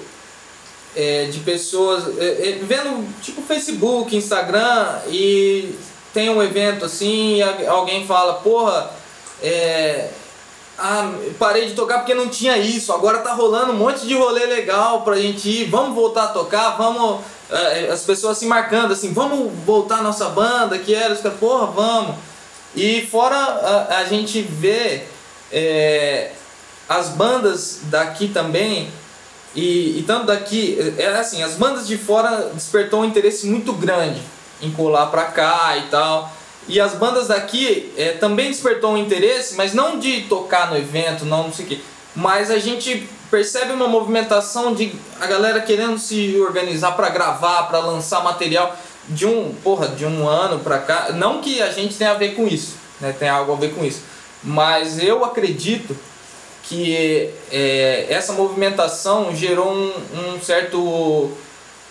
é, 0.97 1.27
de 1.27 1.41
pessoas 1.41 2.19
é, 2.19 2.51
é, 2.51 2.59
vendo 2.63 3.07
tipo 3.21 3.43
Facebook, 3.43 4.17
Instagram 4.17 5.01
e 5.09 5.75
tem 6.15 6.31
um 6.31 6.43
evento 6.43 6.85
assim 6.87 7.37
e 7.37 7.43
alguém 7.67 8.07
fala, 8.07 8.35
porra, 8.35 8.91
é, 9.43 10.09
ah, 10.85 11.13
parei 11.39 11.69
de 11.69 11.75
tocar 11.75 11.99
porque 11.99 12.13
não 12.13 12.29
tinha 12.29 12.59
isso, 12.59 12.93
agora 12.93 13.19
tá 13.19 13.33
rolando 13.33 13.71
um 13.71 13.77
monte 13.77 14.05
de 14.05 14.15
rolê 14.15 14.47
legal 14.47 15.03
pra 15.03 15.15
gente 15.15 15.49
ir, 15.49 15.71
vamos 15.71 15.95
voltar 15.95 16.25
a 16.25 16.29
tocar, 16.29 16.71
vamos. 16.71 17.21
é, 17.51 17.89
as 17.89 18.03
pessoas 18.03 18.37
se 18.37 18.47
marcando 18.47 18.93
assim, 18.93 19.13
vamos 19.13 19.53
voltar 19.65 19.99
a 19.99 20.03
nossa 20.03 20.29
banda, 20.31 20.77
que 20.79 20.93
era, 20.93 21.15
os 21.15 21.21
caras, 21.21 21.39
porra, 21.39 21.67
vamos. 21.67 22.17
E 22.75 23.07
fora 23.11 23.37
a, 23.37 23.99
a 23.99 24.05
gente 24.07 24.43
vê 24.43 25.05
é, 25.53 26.33
as 26.89 27.11
bandas 27.11 27.83
daqui 27.85 28.27
também, 28.27 28.91
e, 29.55 29.99
e 29.99 30.05
tanto 30.05 30.27
daqui, 30.27 30.95
é 30.99 31.07
assim, 31.09 31.45
as 31.45 31.53
bandas 31.53 31.87
de 31.87 31.97
fora 31.97 32.51
despertou 32.55 33.03
um 33.03 33.05
interesse 33.05 33.47
muito 33.47 33.73
grande 33.73 34.21
em 34.61 34.71
colar 34.73 35.07
pra 35.07 35.27
cá 35.27 35.77
e 35.77 35.83
tal. 35.91 36.33
E 36.69 36.81
as 36.81 36.95
bandas 36.95 37.29
daqui 37.29 37.93
é, 37.97 38.13
também 38.13 38.49
despertou 38.49 38.93
um 38.93 38.97
interesse, 38.97 39.55
mas 39.57 39.75
não 39.75 39.99
de 39.99 40.23
tocar 40.23 40.71
no 40.71 40.77
evento, 40.77 41.25
não, 41.25 41.45
não 41.45 41.53
sei 41.53 41.65
o 41.65 41.69
quê. 41.69 41.81
Mas 42.15 42.51
a 42.51 42.59
gente 42.59 43.09
percebe 43.31 43.73
uma 43.73 43.89
movimentação 43.89 44.75
de 44.75 44.93
a 45.21 45.27
galera 45.27 45.61
querendo 45.61 45.99
se 45.99 46.39
organizar 46.39 46.93
para 46.93 47.09
gravar, 47.09 47.65
para 47.65 47.79
lançar 47.79 48.23
material 48.23 48.77
de 49.09 49.27
um, 49.27 49.55
porra, 49.65 49.89
de 49.89 50.05
um 50.05 50.29
ano 50.29 50.61
pra 50.61 50.79
cá. 50.79 51.13
Não 51.13 51.41
que 51.41 51.61
a 51.63 51.73
gente 51.73 51.97
tenha 51.97 52.13
a 52.13 52.15
ver 52.15 52.35
com 52.35 52.47
isso, 52.47 52.77
né? 53.01 53.15
Tem 53.19 53.29
algo 53.29 53.53
a 53.53 53.57
ver 53.57 53.75
com 53.75 53.85
isso. 53.85 54.03
Mas 54.45 55.03
eu 55.03 55.25
acredito 55.25 55.97
que 56.65 57.31
é, 57.51 58.07
essa 58.09 58.33
movimentação 58.33 59.35
gerou 59.35 59.73
um, 59.73 59.93
um 60.15 60.41
certo 60.41 61.33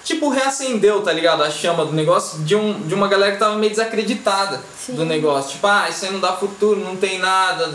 tipo 0.04 0.30
reacendeu, 0.30 1.02
tá 1.02 1.12
ligado? 1.14 1.44
A 1.44 1.50
chama 1.50 1.86
do 1.86 1.94
negócio 1.94 2.40
de, 2.40 2.56
um, 2.56 2.82
de 2.82 2.94
uma 2.94 3.08
galera 3.08 3.34
que 3.34 3.40
tava 3.40 3.56
meio 3.58 3.70
desacreditada 3.72 4.62
Sim. 4.80 4.94
do 4.96 5.06
negócio. 5.06 5.52
Tipo, 5.52 5.68
ah, 5.68 5.88
isso 5.90 6.06
aí 6.06 6.12
não 6.12 6.20
dá 6.20 6.34
futuro, 6.34 6.80
não 6.80 6.96
tem 6.96 7.20
nada, 7.20 7.74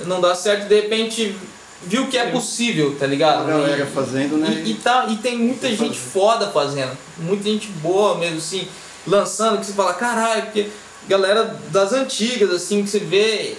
não 0.00 0.20
dá 0.20 0.34
certo. 0.34 0.68
De 0.68 0.74
repente 0.80 1.36
viu 1.82 2.06
que 2.08 2.16
é 2.18 2.26
possível, 2.30 2.96
tá 2.98 3.06
ligado? 3.06 3.42
A 3.42 3.44
galera 3.52 3.82
E- 3.84 3.86
fazendo, 3.94 4.36
né? 4.38 4.62
E, 4.64 4.70
e, 4.70 4.74
tá, 4.74 5.06
e 5.08 5.16
tem 5.18 5.36
muita 5.38 5.66
Tem 5.68 5.76
gente 5.76 5.98
fazer. 5.98 6.10
foda 6.10 6.50
fazendo. 6.50 6.96
Muita 7.18 7.44
gente 7.44 7.68
boa 7.68 8.16
mesmo, 8.16 8.38
assim, 8.38 8.66
lançando, 9.06 9.58
que 9.60 9.66
você 9.66 9.72
fala, 9.72 9.94
caralho, 9.94 10.42
porque 10.44 10.68
galera 11.08 11.44
das 11.70 11.92
antigas, 11.92 12.50
assim, 12.50 12.82
que 12.82 12.90
você 12.90 12.98
vê. 12.98 13.56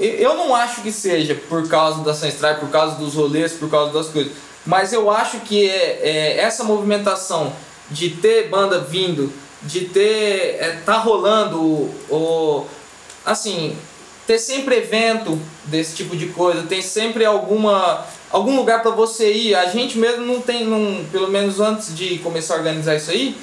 Eu- 0.00 0.10
Eu 0.14 0.34
não 0.34 0.54
acho 0.54 0.80
que 0.82 0.90
seja 0.90 1.34
por 1.48 1.68
causa 1.68 2.02
da 2.02 2.12
Sunstrike, 2.12 2.58
por 2.60 2.68
causa 2.70 2.96
dos 2.96 3.14
rolês, 3.14 3.52
por 3.52 3.70
causa 3.70 3.92
das 3.92 4.08
coisas. 4.08 4.32
Mas 4.66 4.92
eu 4.92 5.10
acho 5.10 5.40
que 5.40 5.68
é, 5.68 6.00
é 6.02 6.38
essa 6.40 6.64
movimentação 6.64 7.52
de 7.90 8.10
ter 8.10 8.48
banda 8.48 8.78
vindo, 8.80 9.32
de 9.62 9.82
ter. 9.86 10.56
É, 10.60 10.80
tá 10.84 10.96
rolando 10.98 11.60
o. 11.60 11.94
o- 12.10 12.66
assim, 13.26 13.76
ter 14.26 14.38
sempre 14.38 14.76
evento 14.76 15.38
desse 15.64 15.94
tipo 15.96 16.16
de 16.16 16.26
coisa, 16.28 16.62
tem 16.62 16.80
sempre 16.82 17.24
alguma 17.24 18.06
algum 18.30 18.56
lugar 18.56 18.82
para 18.82 18.90
você 18.90 19.32
ir. 19.32 19.54
A 19.54 19.66
gente 19.66 19.96
mesmo 19.98 20.24
não 20.26 20.40
tem, 20.40 20.64
não, 20.64 21.04
pelo 21.12 21.28
menos 21.28 21.60
antes 21.60 21.94
de 21.96 22.18
começar 22.18 22.54
a 22.54 22.58
organizar 22.58 22.96
isso 22.96 23.10
aí, 23.10 23.36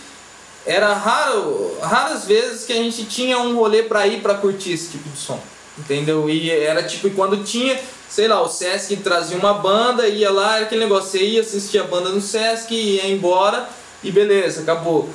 era 0.65 0.93
raro, 0.93 1.77
raras 1.81 2.25
vezes 2.25 2.65
que 2.65 2.73
a 2.73 2.75
gente 2.75 3.05
tinha 3.05 3.39
um 3.39 3.55
rolê 3.55 3.83
para 3.83 4.05
ir 4.05 4.21
para 4.21 4.33
curtir 4.35 4.73
esse 4.73 4.91
tipo 4.91 5.07
de 5.09 5.17
som. 5.17 5.39
Entendeu? 5.77 6.29
E 6.29 6.51
era 6.51 6.83
tipo 6.83 7.09
quando 7.11 7.43
tinha, 7.43 7.79
sei 8.11 8.27
lá, 8.27 8.41
o 8.41 8.49
Sesc 8.49 8.97
trazia 8.97 9.37
uma 9.37 9.53
banda, 9.53 10.05
ia 10.05 10.29
lá, 10.29 10.57
era 10.57 10.65
aquele 10.65 10.81
negócio, 10.81 11.11
você 11.11 11.23
ia 11.23 11.39
assistir 11.39 11.79
a 11.79 11.85
banda 11.85 12.09
no 12.09 12.19
Sesc, 12.19 12.73
ia 12.73 13.07
embora 13.07 13.69
e 14.03 14.11
beleza, 14.11 14.61
acabou. 14.61 15.09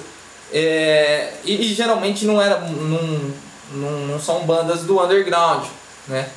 É, 0.50 1.34
e, 1.44 1.66
e 1.66 1.74
geralmente 1.74 2.24
não 2.24 2.40
era 2.40 2.58
não, 2.60 3.32
não, 3.72 3.90
não 4.06 4.18
são 4.18 4.46
bandas 4.46 4.84
do 4.84 4.98
underground, 5.02 5.66
né? 6.08 6.30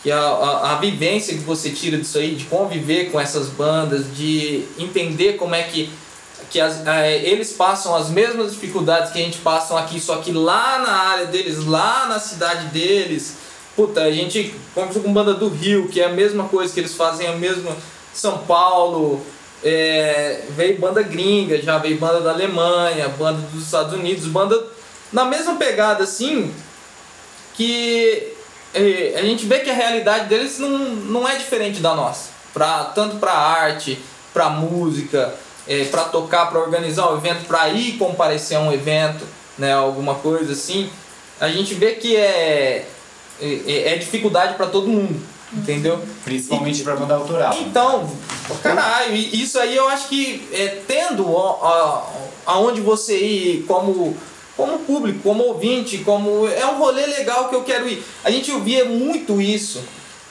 Que 0.00 0.12
a, 0.12 0.20
a, 0.20 0.72
a 0.72 0.74
vivência 0.76 1.34
que 1.34 1.40
você 1.40 1.70
tira 1.70 1.98
disso 1.98 2.18
aí, 2.18 2.36
de 2.36 2.44
conviver 2.44 3.10
com 3.10 3.20
essas 3.20 3.48
bandas, 3.48 4.14
de 4.14 4.64
entender 4.78 5.32
como 5.32 5.56
é 5.56 5.64
que, 5.64 5.90
que 6.50 6.60
as, 6.60 6.86
eles 7.20 7.52
passam 7.52 7.96
as 7.96 8.10
mesmas 8.10 8.52
dificuldades 8.52 9.10
que 9.10 9.18
a 9.18 9.22
gente 9.22 9.38
passam 9.38 9.76
aqui, 9.76 9.98
só 9.98 10.18
que 10.18 10.30
lá 10.30 10.78
na 10.78 10.92
área 10.92 11.26
deles, 11.26 11.64
lá 11.64 12.06
na 12.06 12.20
cidade 12.20 12.66
deles. 12.66 13.45
Puta, 13.76 14.00
a 14.00 14.10
gente 14.10 14.54
conversou 14.74 15.02
com 15.02 15.12
banda 15.12 15.34
do 15.34 15.50
Rio, 15.50 15.86
que 15.88 16.00
é 16.00 16.06
a 16.06 16.12
mesma 16.12 16.48
coisa 16.48 16.72
que 16.72 16.80
eles 16.80 16.94
fazem, 16.94 17.26
a 17.26 17.32
mesma. 17.32 17.76
São 18.14 18.38
Paulo, 18.38 19.20
é, 19.62 20.44
veio 20.50 20.78
banda 20.78 21.02
gringa, 21.02 21.60
já 21.60 21.76
veio 21.76 21.98
banda 21.98 22.22
da 22.22 22.30
Alemanha, 22.30 23.08
banda 23.10 23.38
dos 23.52 23.64
Estados 23.64 23.92
Unidos, 23.92 24.26
banda 24.26 24.64
na 25.12 25.26
mesma 25.26 25.56
pegada 25.56 26.04
assim, 26.04 26.50
que 27.52 28.32
é, 28.72 29.14
a 29.18 29.22
gente 29.22 29.44
vê 29.44 29.60
que 29.60 29.68
a 29.68 29.74
realidade 29.74 30.28
deles 30.28 30.58
não, 30.58 30.78
não 30.78 31.28
é 31.28 31.36
diferente 31.36 31.80
da 31.80 31.94
nossa. 31.94 32.30
Pra, 32.54 32.84
tanto 32.84 33.16
para 33.16 33.32
arte, 33.32 33.98
para 34.32 34.48
música, 34.48 35.34
é, 35.68 35.84
para 35.84 36.04
tocar, 36.04 36.46
para 36.46 36.60
organizar 36.60 37.12
um 37.12 37.18
evento, 37.18 37.44
para 37.46 37.68
ir 37.68 37.98
comparecer 37.98 38.56
a 38.56 38.60
um 38.60 38.72
evento, 38.72 39.26
né, 39.58 39.74
alguma 39.74 40.14
coisa 40.14 40.52
assim, 40.52 40.88
a 41.38 41.48
gente 41.48 41.74
vê 41.74 41.92
que 41.92 42.16
é, 42.16 42.86
é, 43.40 43.94
é 43.94 43.96
dificuldade 43.96 44.54
para 44.54 44.66
todo 44.66 44.88
mundo, 44.88 45.20
entendeu? 45.52 46.00
Principalmente 46.24 46.82
pra 46.82 46.96
banda 46.96 47.14
autoral. 47.14 47.54
Então, 47.60 48.10
caralho, 48.62 49.14
isso 49.14 49.58
aí 49.58 49.76
eu 49.76 49.88
acho 49.88 50.08
que 50.08 50.48
é, 50.52 50.80
tendo 50.86 51.26
aonde 52.46 52.80
você 52.80 53.18
ir 53.18 53.64
como, 53.64 54.16
como 54.56 54.78
público, 54.80 55.20
como 55.22 55.44
ouvinte, 55.44 55.98
como. 55.98 56.48
É 56.48 56.66
um 56.66 56.78
rolê 56.78 57.06
legal 57.06 57.48
que 57.48 57.54
eu 57.54 57.62
quero 57.62 57.88
ir. 57.88 58.02
A 58.24 58.30
gente 58.30 58.50
ouvia 58.52 58.84
muito 58.84 59.40
isso 59.40 59.82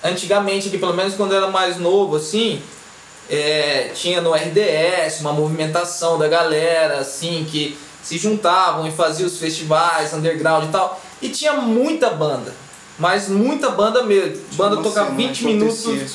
antigamente, 0.04 0.70
que 0.70 0.78
pelo 0.78 0.94
menos 0.94 1.16
quando 1.16 1.32
eu 1.32 1.38
era 1.38 1.48
mais 1.52 1.78
novo, 1.78 2.16
assim, 2.16 2.62
é, 3.30 3.92
tinha 3.94 4.22
no 4.22 4.34
RDS 4.34 5.22
uma 5.22 5.34
movimentação 5.34 6.18
da 6.18 6.28
galera, 6.28 7.00
assim, 7.00 7.46
que 7.50 7.78
se 8.04 8.18
juntavam 8.20 8.88
e 8.88 8.92
faziam 8.92 9.26
os 9.26 9.40
festivais 9.40 10.14
underground 10.14 10.66
e 10.66 10.72
tal. 10.72 11.02
E 11.22 11.30
tinha 11.30 11.54
muita 11.54 12.12
banda. 12.12 12.54
Mas 12.98 13.28
muita 13.28 13.70
banda 13.72 14.04
mesmo. 14.04 14.42
Banda 14.54 14.78
tocava 14.78 15.08
semana 15.08 15.28
20 15.28 15.46
acontecia 15.48 15.54
minutos 15.54 16.12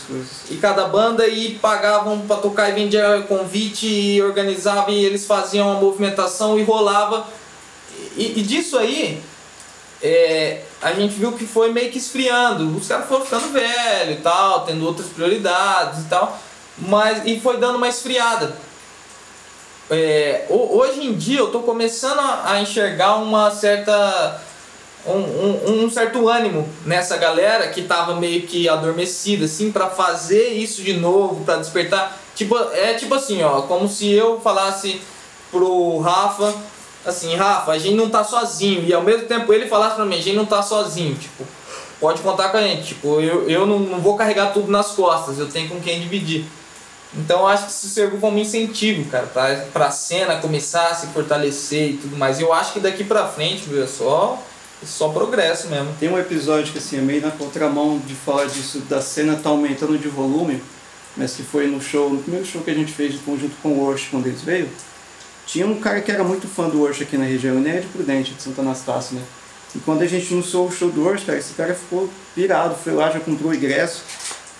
e 0.50 0.56
cada 0.56 0.87
banda 0.87 1.26
e 1.28 1.56
pagavam 1.56 2.20
pra 2.20 2.37
tocar 2.37 2.70
e 2.70 2.72
vendia 2.72 3.22
convite 3.28 3.87
e 3.87 4.22
organizava 4.22 4.90
e 4.90 5.04
eles 5.04 5.26
faziam 5.26 5.70
uma 5.70 5.78
movimentação 5.80 6.58
e 6.58 6.62
rolava. 6.62 7.26
E, 8.16 8.38
e 8.40 8.42
disso 8.42 8.78
aí 8.78 9.22
é, 10.02 10.62
a 10.80 10.92
gente 10.92 11.12
viu 11.14 11.32
que 11.32 11.46
foi 11.46 11.70
meio 11.70 11.90
que 11.90 11.99
esfriando. 11.99 12.75
Os 12.75 12.88
caras 12.88 13.06
foram 13.06 13.25
ficando 13.26 13.52
velho 13.52 14.12
e 14.12 14.16
tal, 14.22 14.64
tendo 14.64 14.87
outras 14.87 15.08
prioridades 15.08 16.00
e 16.00 16.04
tal. 16.08 16.38
Mas, 16.78 17.22
e 17.26 17.38
foi 17.38 17.58
dando 17.58 17.76
uma 17.76 17.88
esfriada. 17.88 18.56
É, 19.90 20.46
ho- 20.49 20.78
hoje 20.78 21.04
em 21.04 21.14
dia 21.14 21.40
eu 21.40 21.49
tô 21.50 21.60
começando 21.60 22.20
a 22.20 22.52
a 22.52 22.60
enxergar 22.62 23.16
uma 23.16 23.50
certa. 23.50 24.40
Um, 25.07 25.12
um, 25.12 25.85
um 25.85 25.90
certo 25.90 26.28
ânimo 26.28 26.69
nessa 26.85 27.16
galera 27.16 27.69
que 27.69 27.83
tava 27.83 28.16
meio 28.16 28.42
que 28.42 28.69
adormecida, 28.69 29.47
assim, 29.47 29.73
pra 29.73 29.88
fazer 29.88 30.49
isso 30.49 30.83
de 30.83 30.92
novo, 30.92 31.42
pra 31.45 31.57
despertar. 31.57 32.19
Tipo, 32.35 32.59
é 32.73 32.95
tipo 32.95 33.14
assim, 33.14 33.42
ó, 33.42 33.62
como 33.62 33.88
se 33.88 34.11
eu 34.11 34.40
falasse 34.40 35.00
pro 35.50 35.99
Rafa, 35.99 36.54
assim, 37.04 37.35
Rafa, 37.35 37.73
a 37.73 37.78
gente 37.78 37.95
não 37.95 38.11
tá 38.11 38.23
sozinho. 38.23 38.85
E 38.85 38.92
ao 38.92 39.02
mesmo 39.02 39.26
tempo 39.26 39.52
ele 39.52 39.66
falasse 39.66 39.97
pra 39.97 40.04
mim, 40.04 40.16
a 40.16 40.23
gente 40.23 40.37
não 40.37 40.47
tá 40.47 40.62
sozinho, 40.62 41.14
tipo, 41.14 41.45
pode 41.99 42.21
contar 42.23 42.50
com 42.50 42.59
a 42.59 42.62
gente. 42.62 42.88
Tipo, 42.88 43.21
eu, 43.21 43.49
eu 43.49 43.66
não, 43.66 43.78
não 43.78 44.00
vou 44.00 44.16
carregar 44.16 44.52
tudo 44.52 44.71
nas 44.71 44.88
costas, 44.88 45.38
eu 45.38 45.49
tenho 45.49 45.69
com 45.69 45.80
quem 45.80 46.00
dividir. 46.00 46.45
Então 47.14 47.47
acho 47.47 47.64
que 47.64 47.73
isso 47.73 47.88
serviu 47.88 48.21
como 48.21 48.38
incentivo, 48.38 49.11
cara, 49.11 49.26
pra, 49.26 49.57
pra 49.73 49.90
cena 49.90 50.37
começar 50.37 50.88
a 50.88 50.95
se 50.95 51.09
fortalecer 51.09 51.90
e 51.90 51.97
tudo 51.97 52.16
mais. 52.16 52.40
Eu 52.40 52.52
acho 52.52 52.75
que 52.75 52.80
daqui 52.80 53.02
pra 53.02 53.26
frente, 53.26 53.69
viu, 53.69 53.83
é 53.83 53.87
só, 53.87 54.38
só 54.87 55.08
progresso 55.08 55.68
mesmo. 55.68 55.94
Tem 55.99 56.08
um 56.08 56.18
episódio 56.18 56.72
que 56.72 56.78
assim, 56.78 56.99
é 56.99 57.00
meio 57.00 57.20
na 57.20 57.30
contramão 57.30 57.99
de 57.99 58.14
falar 58.14 58.46
disso, 58.46 58.80
da 58.80 59.00
cena 59.00 59.37
tá 59.37 59.50
aumentando 59.50 59.99
de 59.99 60.08
volume, 60.08 60.62
mas 61.16 61.34
que 61.34 61.42
foi 61.42 61.66
no 61.66 61.80
show, 61.80 62.10
no 62.10 62.22
primeiro 62.22 62.46
show 62.46 62.62
que 62.62 62.70
a 62.70 62.75
gente 62.75 62.92
fez 62.92 63.12
de 63.12 63.18
conjunto 63.18 63.54
com 63.62 63.70
o 63.70 63.80
Worsh 63.80 64.08
quando 64.10 64.26
eles 64.26 64.42
veio. 64.42 64.68
Tinha 65.46 65.66
um 65.66 65.80
cara 65.80 66.00
que 66.00 66.10
era 66.10 66.22
muito 66.22 66.46
fã 66.46 66.68
do 66.68 66.80
Worsh 66.80 67.02
aqui 67.02 67.18
na 67.18 67.25
região, 67.25 67.58
ele 67.58 67.68
é 67.68 67.80
de 67.80 67.88
Prudente, 67.88 68.34
de 68.34 68.42
Santa 68.42 68.62
Anastácio, 68.62 69.16
né? 69.16 69.22
E 69.75 69.78
quando 69.80 70.02
a 70.02 70.06
gente 70.06 70.32
anunciou 70.32 70.66
o 70.66 70.72
show 70.72 70.90
do 70.90 71.02
Worsh, 71.02 71.25
cara, 71.25 71.38
esse 71.38 71.54
cara 71.54 71.75
ficou 71.75 72.08
pirado, 72.34 72.75
foi 72.75 72.92
lá, 72.92 73.10
já 73.10 73.20
comprou 73.20 73.50
o 73.50 73.54
ingresso. 73.54 74.02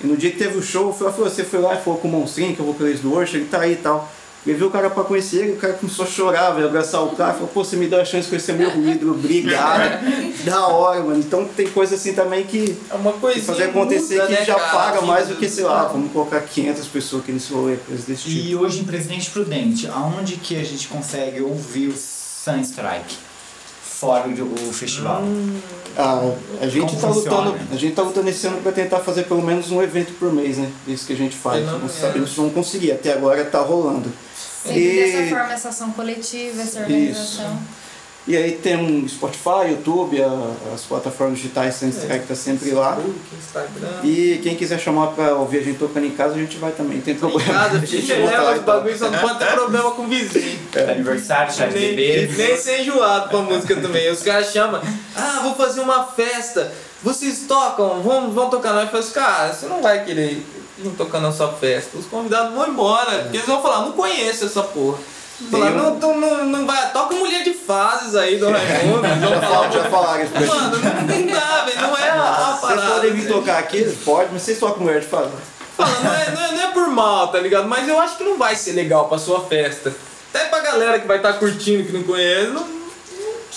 E 0.03 0.07
no 0.07 0.17
dia 0.17 0.31
que 0.31 0.39
teve 0.39 0.57
o 0.57 0.62
show, 0.62 0.89
lá, 1.00 1.12
falou, 1.12 1.31
você 1.31 1.45
foi 1.45 1.61
lá 1.61 1.75
e 1.75 1.83
falou 1.83 2.00
com 2.00 2.09
o 2.09 2.11
Monstrinho, 2.11 2.55
que 2.55 2.61
é 2.61 2.65
o 2.65 2.67
vocalista 2.67 3.03
do 3.03 3.12
Worsh, 3.12 3.35
ele 3.35 3.47
tá 3.47 3.61
aí 3.61 3.73
e 3.73 3.77
tal. 3.77 4.11
Ele 4.47 4.57
viu 4.57 4.69
o 4.69 4.71
cara 4.71 4.89
pra 4.89 5.05
conhecer 5.05 5.41
ele, 5.43 5.53
o 5.53 5.57
cara 5.57 5.75
começou 5.75 6.05
a 6.05 6.09
chorar, 6.09 6.53
velho, 6.53 6.67
abraçar 6.67 7.03
o 7.05 7.11
cara, 7.11 7.35
falou, 7.35 7.49
pô, 7.49 7.63
você 7.63 7.77
me 7.77 7.87
deu 7.87 8.01
a 8.01 8.05
chance 8.07 8.23
de 8.25 8.29
conhecer 8.31 8.55
meu 8.55 8.71
ídolo, 8.89 9.13
obrigado. 9.13 10.01
da 10.45 10.67
hora, 10.69 11.01
mano. 11.03 11.19
Então 11.19 11.45
tem 11.45 11.69
coisa 11.69 11.95
assim 11.97 12.15
também 12.15 12.45
que 12.45 12.75
É 12.91 12.95
uma 12.95 13.13
coisinha 13.13 13.45
fazer 13.45 13.65
acontecer 13.65 14.15
muda, 14.15 14.27
que 14.29 14.33
né, 14.33 14.45
já 14.47 14.55
cara? 14.55 14.71
paga 14.73 15.03
mais 15.03 15.29
do 15.29 15.35
que, 15.37 15.47
do- 15.47 15.53
sei 15.53 15.65
lá, 15.65 15.85
vamos 15.85 16.11
colocar 16.11 16.41
500 16.41 16.87
pessoas 16.89 17.23
aqui 17.23 17.33
nesse 17.33 17.53
rolê, 17.53 17.77
coisas 17.77 18.07
desse 18.07 18.23
tipo. 18.23 18.47
E 18.47 18.57
hoje 18.57 18.81
em 18.81 18.85
Presidente 18.85 19.31
Prudente, 19.31 19.87
aonde 19.89 20.37
que 20.37 20.57
a 20.59 20.65
gente 20.65 20.89
consegue 20.89 21.43
ouvir 21.43 21.89
o 21.89 21.95
Sunstrike? 21.95 23.17
Fora 23.83 24.27
o, 24.27 24.69
o 24.71 24.73
festival. 24.73 25.23
Ah, 25.95 26.33
a 26.63 26.67
gente 26.67 26.87
Como 26.87 26.99
tá 27.03 27.09
funciona? 27.09 27.37
lutando, 27.51 27.59
a 27.71 27.77
gente 27.77 27.95
tá 27.95 28.03
lutando 28.03 28.31
esse 28.31 28.47
ano 28.47 28.57
para 28.63 28.73
tentar 28.73 29.01
fazer 29.01 29.25
pelo 29.25 29.43
menos 29.43 29.71
um 29.71 29.83
evento 29.83 30.15
por 30.15 30.33
mês, 30.33 30.57
né? 30.57 30.71
Isso 30.89 31.07
que 31.07 31.13
a 31.13 31.17
gente 31.17 31.37
faz. 31.37 31.67
Não- 31.67 31.81
Não 31.81 31.89
sabemos 31.91 32.31
se 32.31 32.37
vamos 32.37 32.55
conseguir, 32.55 32.93
até 32.93 33.13
agora 33.13 33.45
tá 33.45 33.61
rolando. 33.61 34.11
Sempre 34.64 34.81
E- 34.83 35.12
dessa 35.12 35.37
forma, 35.37 35.52
essa 35.52 35.69
ação 35.71 35.90
coletiva, 35.93 36.61
essa 36.62 36.81
organização. 36.81 37.59
E 38.29 38.37
aí 38.37 38.52
tem 38.52 38.76
um 38.76 39.09
Spotify, 39.09 39.71
YouTube, 39.71 40.23
a- 40.23 40.52
as 40.75 40.83
plataformas 40.83 41.38
digitais, 41.38 41.75
Sem 41.76 41.88
Strike 41.88 42.26
tá 42.26 42.35
sempre 42.35 42.71
lá. 42.73 42.95
Facebook, 42.97 43.19
Instagram. 43.38 44.00
E 44.05 44.38
quem 44.43 44.55
quiser 44.55 44.79
chamar 44.79 45.09
pra 45.09 45.35
ouvir 45.35 45.59
a 45.59 45.62
gente 45.62 45.79
tocando 45.79 46.05
em 46.07 46.11
casa, 46.11 46.35
a 46.35 46.38
gente 46.38 46.59
vai 46.59 46.71
também, 46.73 47.00
tem 47.00 47.14
Em 47.14 47.19
problema. 47.19 47.52
casa, 47.52 47.79
A 47.79 47.81
a 47.81 47.85
gente 47.85 48.12
leva 48.12 48.52
os 48.55 48.61
bagulhos, 48.62 48.99
só 48.99 49.11
não 49.11 49.19
pode 49.19 49.38
ter 49.38 49.47
problema 49.47 49.90
com 49.93 50.02
o 50.02 50.07
vizinho. 50.07 50.59
Aniversário, 50.90 51.52
chá 51.52 51.67
de 51.67 51.75
Nem, 51.79 51.97
bebê. 51.97 52.31
nem 52.37 52.57
ser 52.59 52.83
enjoado 52.83 53.31
pra 53.31 53.38
música 53.40 53.75
também. 53.76 54.11
Os 54.12 54.23
caras 54.23 54.52
chamam, 54.52 54.81
ah, 55.17 55.40
vou 55.43 55.55
fazer 55.55 55.81
uma 55.81 56.05
festa. 56.05 56.71
Vocês 57.02 57.45
tocam, 57.49 58.02
vão, 58.02 58.31
vão 58.31 58.50
tocar 58.50 58.75
nós. 58.75 58.83
Eu 58.85 58.90
falo 58.90 59.02
assim, 59.02 59.12
cara, 59.14 59.52
você 59.55 59.67
não 59.67 59.81
vai 59.81 60.05
querer 60.05 60.45
ir 60.88 60.90
tocando 60.97 61.23
na 61.25 61.32
sua 61.32 61.49
festa. 61.52 61.97
Os 61.99 62.06
convidados 62.06 62.54
vão 62.54 62.69
embora, 62.69 63.10
porque 63.23 63.36
eles 63.38 63.47
vão 63.47 63.60
falar, 63.62 63.80
não 63.80 63.93
conheço 63.93 64.45
essa 64.47 64.62
porra. 64.62 64.99
Falar, 65.50 65.71
um- 65.73 65.75
não, 65.76 65.95
não, 65.99 66.21
não, 66.21 66.45
não 66.47 66.66
vai, 66.66 66.90
toca 66.93 67.14
mulher 67.14 67.43
de 67.43 67.54
fases 67.54 68.14
aí 68.14 68.36
do 68.38 68.47
Raimundo. 68.52 69.02
Já 69.08 69.16
falar, 69.19 69.40
falaram, 69.40 69.73
já 69.73 69.84
falaram 69.84 70.23
isso 70.23 70.32
pra. 70.32 70.40
Mano, 70.47 70.76
não, 70.78 71.16
não 71.16 71.26
dá, 71.26 71.64
velho, 71.64 71.80
não 71.82 71.97
é 71.97 72.10
a, 72.10 72.23
a 72.23 72.45
Vocês 72.56 72.60
parada. 72.60 72.95
podem 72.95 73.12
vir 73.12 73.28
tocar 73.28 73.58
aqui? 73.58 73.84
Pode, 74.04 74.28
mas 74.32 74.43
vocês 74.43 74.58
tocam 74.58 74.82
mulher 74.82 75.00
de 75.00 75.06
fala. 75.06 75.30
Fala, 75.76 75.99
não 76.02 76.12
é, 76.14 76.30
não, 76.30 76.43
é, 76.45 76.52
não 76.52 76.60
é 76.62 76.73
por 76.73 76.88
mal, 76.88 77.28
tá 77.28 77.38
ligado? 77.38 77.66
Mas 77.66 77.88
eu 77.88 77.99
acho 77.99 78.16
que 78.19 78.25
não 78.25 78.36
vai 78.36 78.54
ser 78.54 78.73
legal 78.73 79.08
pra 79.08 79.16
sua 79.19 79.40
festa. 79.40 79.95
Até 80.32 80.45
pra 80.47 80.60
galera 80.60 80.99
que 81.00 81.06
vai 81.08 81.16
estar 81.16 81.32
curtindo, 81.34 81.84
que 81.84 81.93
não 81.93 82.02
conhece, 82.02 82.49
não, 82.50 82.66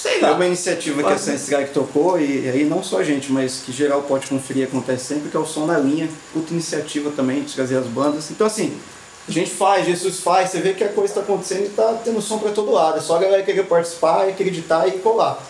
sei 0.03 0.17
É 0.19 0.21
lá. 0.21 0.33
uma 0.33 0.45
iniciativa 0.45 1.01
que 1.03 1.13
a 1.13 1.17
Science 1.17 1.43
Strike 1.43 1.71
tocou 1.73 2.19
e 2.19 2.49
aí 2.49 2.65
não 2.65 2.83
só 2.83 2.99
a 2.99 3.03
gente, 3.03 3.31
mas 3.31 3.61
que 3.65 3.71
geral 3.71 4.01
pode 4.03 4.27
conferir 4.27 4.67
acontece 4.67 5.05
sempre, 5.05 5.29
que 5.29 5.37
é 5.37 5.39
o 5.39 5.45
som 5.45 5.65
na 5.65 5.77
linha, 5.77 6.09
puta 6.33 6.51
iniciativa 6.53 7.11
também 7.15 7.41
de 7.43 7.53
trazer 7.53 7.77
as 7.77 7.85
bandas. 7.85 8.29
Então 8.29 8.45
assim, 8.45 8.77
a 9.27 9.31
gente 9.31 9.49
faz, 9.51 9.85
Jesus 9.85 10.19
faz, 10.19 10.49
você 10.49 10.59
vê 10.59 10.73
que 10.73 10.83
a 10.83 10.89
coisa 10.89 11.11
está 11.11 11.21
acontecendo 11.21 11.65
e 11.65 11.69
tá 11.69 11.99
tendo 12.03 12.21
som 12.21 12.37
pra 12.37 12.51
todo 12.51 12.71
lado. 12.71 12.97
É 12.97 13.01
só 13.01 13.15
a 13.15 13.19
galera 13.19 13.41
querer 13.43 13.63
participar, 13.63 14.27
acreditar 14.27 14.87
e 14.87 14.91
colar. 14.99 15.41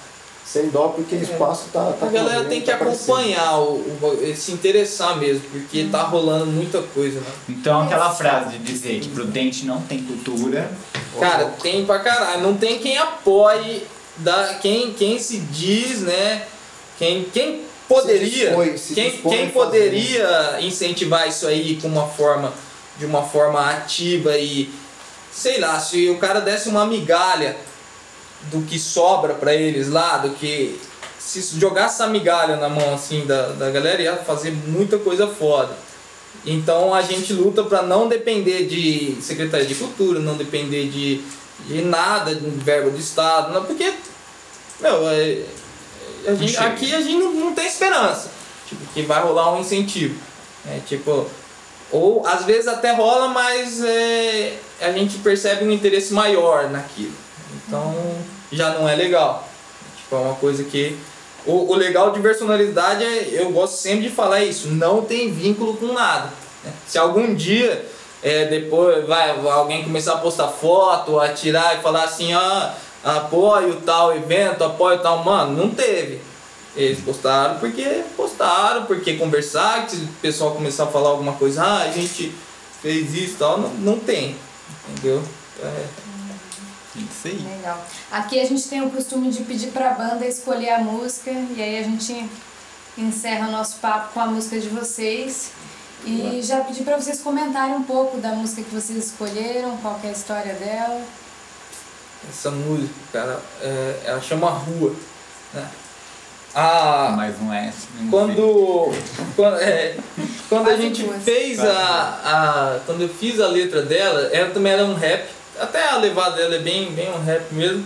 Sem 0.46 0.68
dó, 0.70 0.90
porque 0.90 1.16
o 1.16 1.22
espaço 1.24 1.70
tá, 1.72 1.94
tá 1.98 2.06
A 2.06 2.10
galera 2.10 2.44
tem 2.44 2.60
que 2.60 2.68
tá 2.68 2.76
acompanhar, 2.76 3.60
o, 3.60 3.76
o- 3.78 4.34
se 4.36 4.52
interessar 4.52 5.18
mesmo, 5.18 5.42
porque 5.50 5.88
tá 5.90 6.04
rolando 6.04 6.48
muita 6.48 6.82
coisa, 6.82 7.20
né? 7.22 7.26
Então 7.48 7.82
aquela 7.82 8.12
frase 8.14 8.58
de 8.58 8.60
dizer 8.60 9.00
que 9.00 9.08
Prudente 9.08 9.66
não 9.66 9.82
tem 9.82 10.04
cultura. 10.04 10.70
Cara, 11.18 11.46
tem 11.62 11.86
pra 11.86 12.00
caralho. 12.00 12.42
Não 12.44 12.56
tem 12.58 12.78
quem 12.78 12.98
apoie, 12.98 13.84
da, 14.18 14.56
quem, 14.56 14.94
quem 14.94 15.20
se 15.20 15.40
diz, 15.40 16.02
né? 16.02 16.46
Quem, 16.98 17.24
quem 17.26 17.66
poderia, 17.88 18.48
dispõe, 18.48 18.78
se 18.78 18.94
quem, 18.94 19.12
quem 19.12 19.22
fazer. 19.22 19.52
poderia 19.52 20.58
incentivar 20.62 21.28
isso 21.28 21.48
aí 21.48 21.78
com 21.82 21.88
uma 21.88 22.08
forma, 22.08 22.54
de 22.98 23.06
uma 23.06 23.24
forma 23.24 23.60
ativa 23.70 24.38
e 24.38 24.70
sei 25.32 25.60
lá, 25.60 25.80
se 25.80 26.10
o 26.10 26.18
cara 26.20 26.40
desse 26.40 26.70
uma 26.70 26.86
migalha 26.86 27.58
do 28.52 28.62
que 28.62 28.78
sobra 28.78 29.34
pra 29.34 29.54
eles 29.54 29.90
lá, 29.90 30.18
do 30.18 30.30
que 30.32 30.80
se 31.18 31.60
jogasse 31.60 31.96
essa 32.02 32.08
migalha 32.08 32.58
na 32.58 32.70
mão 32.70 32.94
assim 32.94 33.26
da, 33.26 33.48
da 33.54 33.72
galera 33.72 34.02
ia 34.02 34.18
fazer 34.18 34.52
muita 34.52 34.98
coisa 34.98 35.28
foda. 35.28 35.76
Então 36.46 36.94
a 36.94 37.02
gente 37.02 37.32
luta 37.32 37.64
para 37.64 37.82
não 37.82 38.08
depender 38.08 38.66
de 38.66 39.18
Secretaria 39.22 39.66
de 39.66 39.76
Cultura, 39.76 40.20
não 40.20 40.36
depender 40.36 40.88
de, 40.88 41.22
de 41.68 41.82
nada, 41.82 42.34
de 42.36 42.50
verba 42.50 42.90
do 42.90 43.00
Estado, 43.00 43.54
não, 43.54 43.64
porque 43.66 43.94
meu, 44.80 45.08
é- 45.10 45.44
a 46.28 46.34
gente- 46.36 46.58
aqui 46.58 46.94
a 46.94 47.02
gente 47.02 47.18
não, 47.18 47.34
não 47.34 47.54
tem 47.54 47.66
esperança 47.68 48.30
tipo, 48.68 48.82
que 48.94 49.02
vai 49.04 49.22
rolar 49.22 49.54
um 49.54 49.60
incentivo. 49.62 50.16
É, 50.66 50.80
tipo, 50.88 51.28
ou 51.92 52.26
às 52.26 52.46
vezes 52.46 52.68
até 52.68 52.94
rola, 52.94 53.28
mas 53.28 53.84
é, 53.84 54.58
a 54.82 54.92
gente 54.92 55.18
percebe 55.20 55.66
um 55.66 55.72
interesse 55.72 56.14
maior 56.14 56.70
naquilo. 56.70 57.14
Então 57.68 57.94
já 58.52 58.70
não 58.72 58.88
é 58.88 58.96
legal. 58.96 59.48
Tipo, 59.98 60.16
é 60.16 60.20
uma 60.20 60.36
coisa 60.36 60.64
que. 60.64 60.98
O, 61.46 61.72
o 61.72 61.76
legal 61.76 62.12
de 62.12 62.22
personalidade 62.22 63.04
é, 63.04 63.42
eu 63.42 63.52
gosto 63.52 63.76
sempre 63.76 64.04
de 64.08 64.10
falar 64.16 64.42
isso, 64.44 64.70
não 64.70 65.02
tem 65.02 65.30
vínculo 65.32 65.76
com 65.76 65.92
nada. 65.92 66.32
né? 66.64 66.72
Se 66.88 66.98
algum 66.98 67.36
dia 67.36 67.86
é, 68.24 68.46
depois 68.46 69.06
vai 69.06 69.30
alguém 69.52 69.84
começar 69.84 70.14
a 70.14 70.18
postar 70.18 70.48
foto, 70.48 71.20
a 71.20 71.34
tirar 71.34 71.78
e 71.78 71.82
falar 71.82 72.06
assim, 72.06 72.32
ah, 72.34 72.74
apoio 73.04 73.82
tal 73.82 74.16
evento, 74.16 74.64
apoio 74.64 75.00
tal, 75.00 75.24
mano, 75.24 75.62
não 75.62 75.70
teve. 75.70 76.22
Eles 76.76 77.02
postaram 77.02 77.60
porque 77.60 78.04
postaram, 78.16 78.86
porque 78.86 79.18
conversar, 79.18 79.86
que 79.86 79.96
se 79.98 80.04
o 80.04 80.08
pessoal 80.22 80.52
começar 80.52 80.86
a 80.86 80.88
falar 80.88 81.10
alguma 81.10 81.34
coisa, 81.34 81.64
ah, 81.64 81.82
a 81.84 81.92
gente 81.92 82.34
fez 82.82 83.14
isso 83.14 83.34
e 83.34 83.38
tal, 83.38 83.60
não, 83.60 83.70
não 83.76 84.00
tem. 84.00 84.36
Entendeu? 84.90 85.22
É, 85.62 85.86
Isso 86.96 87.28
aí. 87.28 87.48
Legal. 87.58 87.86
Aqui 88.12 88.40
a 88.40 88.46
gente 88.46 88.68
tem 88.68 88.82
o 88.82 88.90
costume 88.90 89.30
de 89.32 89.44
pedir 89.44 89.68
pra 89.68 89.92
banda 89.92 90.26
escolher 90.26 90.72
a 90.72 90.80
música 90.80 91.30
e 91.32 91.62
aí 91.62 91.78
a 91.78 91.84
gente 91.84 92.30
encerra 92.98 93.48
o 93.48 93.52
nosso 93.52 93.78
papo 93.78 94.14
com 94.14 94.20
a 94.20 94.28
música 94.28 94.60
de 94.60 94.70
vocês. 94.70 95.52
E 96.06 96.42
já 96.44 96.62
pedi 96.62 96.84
pra 96.84 96.98
vocês 97.00 97.22
comentarem 97.22 97.76
um 97.76 97.84
pouco 97.84 98.18
da 98.18 98.30
música 98.30 98.62
que 98.62 98.76
vocês 98.76 99.06
escolheram, 99.06 99.78
qual 99.78 99.96
que 100.00 100.08
é 100.08 100.10
a 100.10 100.14
história 100.14 100.54
dela. 100.54 101.02
essa 102.30 102.52
música, 102.52 102.94
cara, 103.12 103.40
é, 103.62 104.02
ela 104.06 104.22
chama 104.22 104.50
Rua. 104.50 104.94
Né? 105.54 105.70
A, 106.56 107.14
Mais 107.16 107.34
um 107.42 107.52
S. 107.52 107.88
um 108.00 108.06
V. 108.06 108.12
quando 108.12 108.92
quando, 109.36 109.58
é, 109.60 109.98
quando 110.48 110.70
a 110.70 110.76
gente 110.76 111.02
duas. 111.02 111.24
fez 111.24 111.60
a, 111.60 111.72
a 112.24 112.80
quando 112.86 113.02
eu 113.02 113.10
fiz 113.10 113.40
a 113.40 113.48
letra 113.48 113.82
dela 113.82 114.30
ela 114.32 114.52
também 114.52 114.72
era 114.72 114.86
um 114.86 114.94
rap 114.94 115.28
até 115.60 115.90
a 115.90 115.98
levada 115.98 116.36
dela 116.36 116.54
é 116.54 116.60
bem 116.60 116.92
bem 116.92 117.12
um 117.12 117.24
rap 117.24 117.52
mesmo 117.52 117.84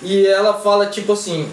e 0.00 0.28
ela 0.28 0.60
fala 0.60 0.86
tipo 0.86 1.12
assim 1.12 1.50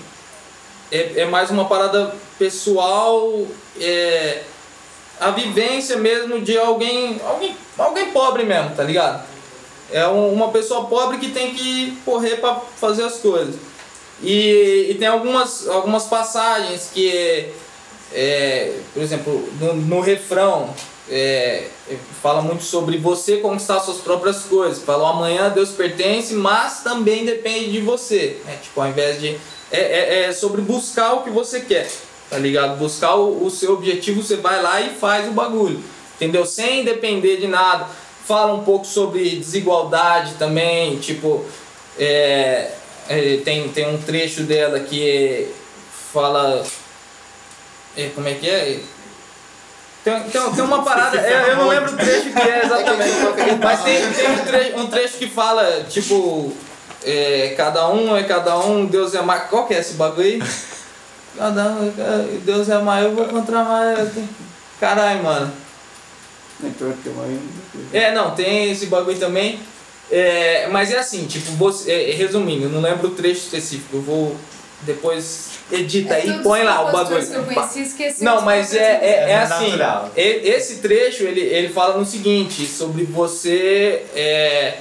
é, 0.91 1.21
é 1.21 1.25
mais 1.25 1.49
uma 1.49 1.65
parada 1.65 2.13
pessoal 2.37 3.47
é 3.79 4.43
a 5.27 5.31
vivência 5.31 5.97
mesmo 5.97 6.39
de 6.41 6.57
alguém 6.57 7.19
alguém 7.25 7.55
alguém 7.77 8.11
pobre 8.11 8.43
mesmo 8.43 8.75
tá 8.75 8.83
ligado 8.83 9.23
é 9.91 10.07
um- 10.07 10.31
uma 10.33 10.49
pessoa 10.49 10.85
pobre 10.85 11.17
que 11.17 11.29
tem 11.29 11.53
que 11.53 11.97
correr 12.05 12.37
pra 12.37 12.55
fazer 12.79 13.03
as 13.03 13.17
coisas 13.17 13.55
E, 14.21 14.87
e 14.91 14.95
tem 14.95 15.07
algumas, 15.07 15.67
algumas 15.67 16.05
passagens 16.05 16.89
que, 16.93 17.49
é, 18.13 18.77
por 18.93 19.01
exemplo, 19.03 19.49
no, 19.59 19.73
no 19.75 19.99
refrão, 20.01 20.69
é, 21.09 21.67
fala 22.21 22.41
muito 22.41 22.63
sobre 22.63 22.97
você 22.97 23.37
conquistar 23.37 23.79
suas 23.81 23.97
próprias 23.97 24.43
coisas. 24.43 24.81
Fala, 24.81 25.09
amanhã 25.09 25.49
Deus 25.49 25.71
pertence, 25.71 26.33
mas 26.35 26.81
também 26.83 27.25
depende 27.25 27.71
de 27.71 27.81
você. 27.81 28.37
É, 28.47 28.55
tipo, 28.61 28.79
ao 28.79 28.87
invés 28.87 29.19
de. 29.19 29.37
É, 29.71 29.79
é, 29.81 30.23
é 30.25 30.31
sobre 30.31 30.61
buscar 30.61 31.13
o 31.15 31.23
que 31.23 31.29
você 31.31 31.59
quer, 31.61 31.89
tá 32.33 32.39
ligado? 32.39 32.77
Buscar 32.77 33.13
o, 33.15 33.45
o 33.45 33.51
seu 33.51 33.73
objetivo, 33.73 34.23
você 34.23 34.37
vai 34.37 34.59
lá 34.59 34.81
e 34.81 34.89
faz 34.89 35.27
o 35.27 35.31
bagulho, 35.31 35.79
entendeu? 36.15 36.47
Sem 36.47 36.83
depender 36.83 37.37
de 37.37 37.45
nada. 37.45 37.85
Fala 38.25 38.53
um 38.55 38.63
pouco 38.63 38.87
sobre 38.87 39.35
desigualdade 39.35 40.33
também, 40.39 40.97
tipo. 40.97 41.45
É, 41.99 42.71
é, 43.07 43.37
tem, 43.45 43.69
tem 43.69 43.87
um 43.87 44.01
trecho 44.01 44.43
dela 44.43 44.79
que 44.79 45.47
fala. 46.11 46.65
É, 47.95 48.09
como 48.15 48.27
é 48.27 48.33
que 48.33 48.49
é? 48.49 48.79
Tem, 50.03 50.19
tem, 50.21 50.51
tem 50.53 50.63
uma 50.63 50.83
parada, 50.83 51.17
eu, 51.17 51.39
eu 51.49 51.57
não 51.57 51.67
lembro 51.67 51.93
o 51.93 51.95
trecho 51.95 52.33
que 52.33 52.41
é 52.41 52.65
exatamente, 52.65 53.13
mas 53.63 53.83
tem, 53.83 54.11
tem 54.11 54.31
um, 54.31 54.45
trecho, 54.45 54.79
um 54.79 54.87
trecho 54.87 55.17
que 55.17 55.29
fala, 55.29 55.85
tipo, 55.87 56.51
é, 57.05 57.53
cada 57.55 57.87
um 57.87 58.17
é 58.17 58.23
cada 58.23 58.57
um, 58.57 58.85
Deus 58.85 59.13
é 59.13 59.21
mais. 59.21 59.49
Qual 59.49 59.67
que 59.67 59.73
é 59.73 59.79
esse 59.79 59.93
bagulho 59.93 60.25
aí? 60.25 60.43
Cada 61.37 61.63
um, 61.71 61.87
é- 61.87 62.37
Deus 62.45 62.69
é 62.69 62.77
mais, 62.79 63.05
eu 63.05 63.15
vou 63.15 63.25
encontrar 63.25 63.63
mais. 63.63 64.09
Caralho, 64.79 65.23
mano. 65.23 65.51
É, 67.91 68.11
não, 68.13 68.31
tem 68.35 68.71
esse 68.71 68.85
bagulho 68.87 69.17
também. 69.17 69.59
É, 70.11 70.67
mas 70.67 70.91
é 70.91 70.99
assim, 70.99 71.25
tipo, 71.25 71.51
você, 71.53 71.91
é, 71.91 72.11
resumindo, 72.11 72.65
eu 72.65 72.69
não 72.69 72.81
lembro 72.81 73.07
o 73.07 73.11
trecho 73.11 73.41
específico, 73.41 73.97
eu 73.97 74.01
vou 74.01 74.35
depois 74.81 75.51
edita 75.71 76.13
É 76.13 76.17
aí 76.21 76.43
põe 76.43 76.61
lá 76.63 76.81
o 76.87 76.91
bagulho. 76.91 77.25
que 77.25 77.33
eu 77.33 77.43
conheci, 77.45 77.81
esqueci 77.83 78.23
Não, 78.23 78.41
mas 78.41 78.73
é, 78.75 78.79
é, 78.79 79.05
é 79.05 79.29
É 79.31 79.37
assim, 79.37 79.67
natural. 79.71 80.11
esse 80.15 80.75
trecho 80.79 81.23
ele, 81.23 81.39
ele 81.39 81.69
fala 81.69 81.97
no 81.97 82.05
seguinte, 82.05 82.65
sobre 82.67 83.05
você 83.05 84.05
é, 84.13 84.77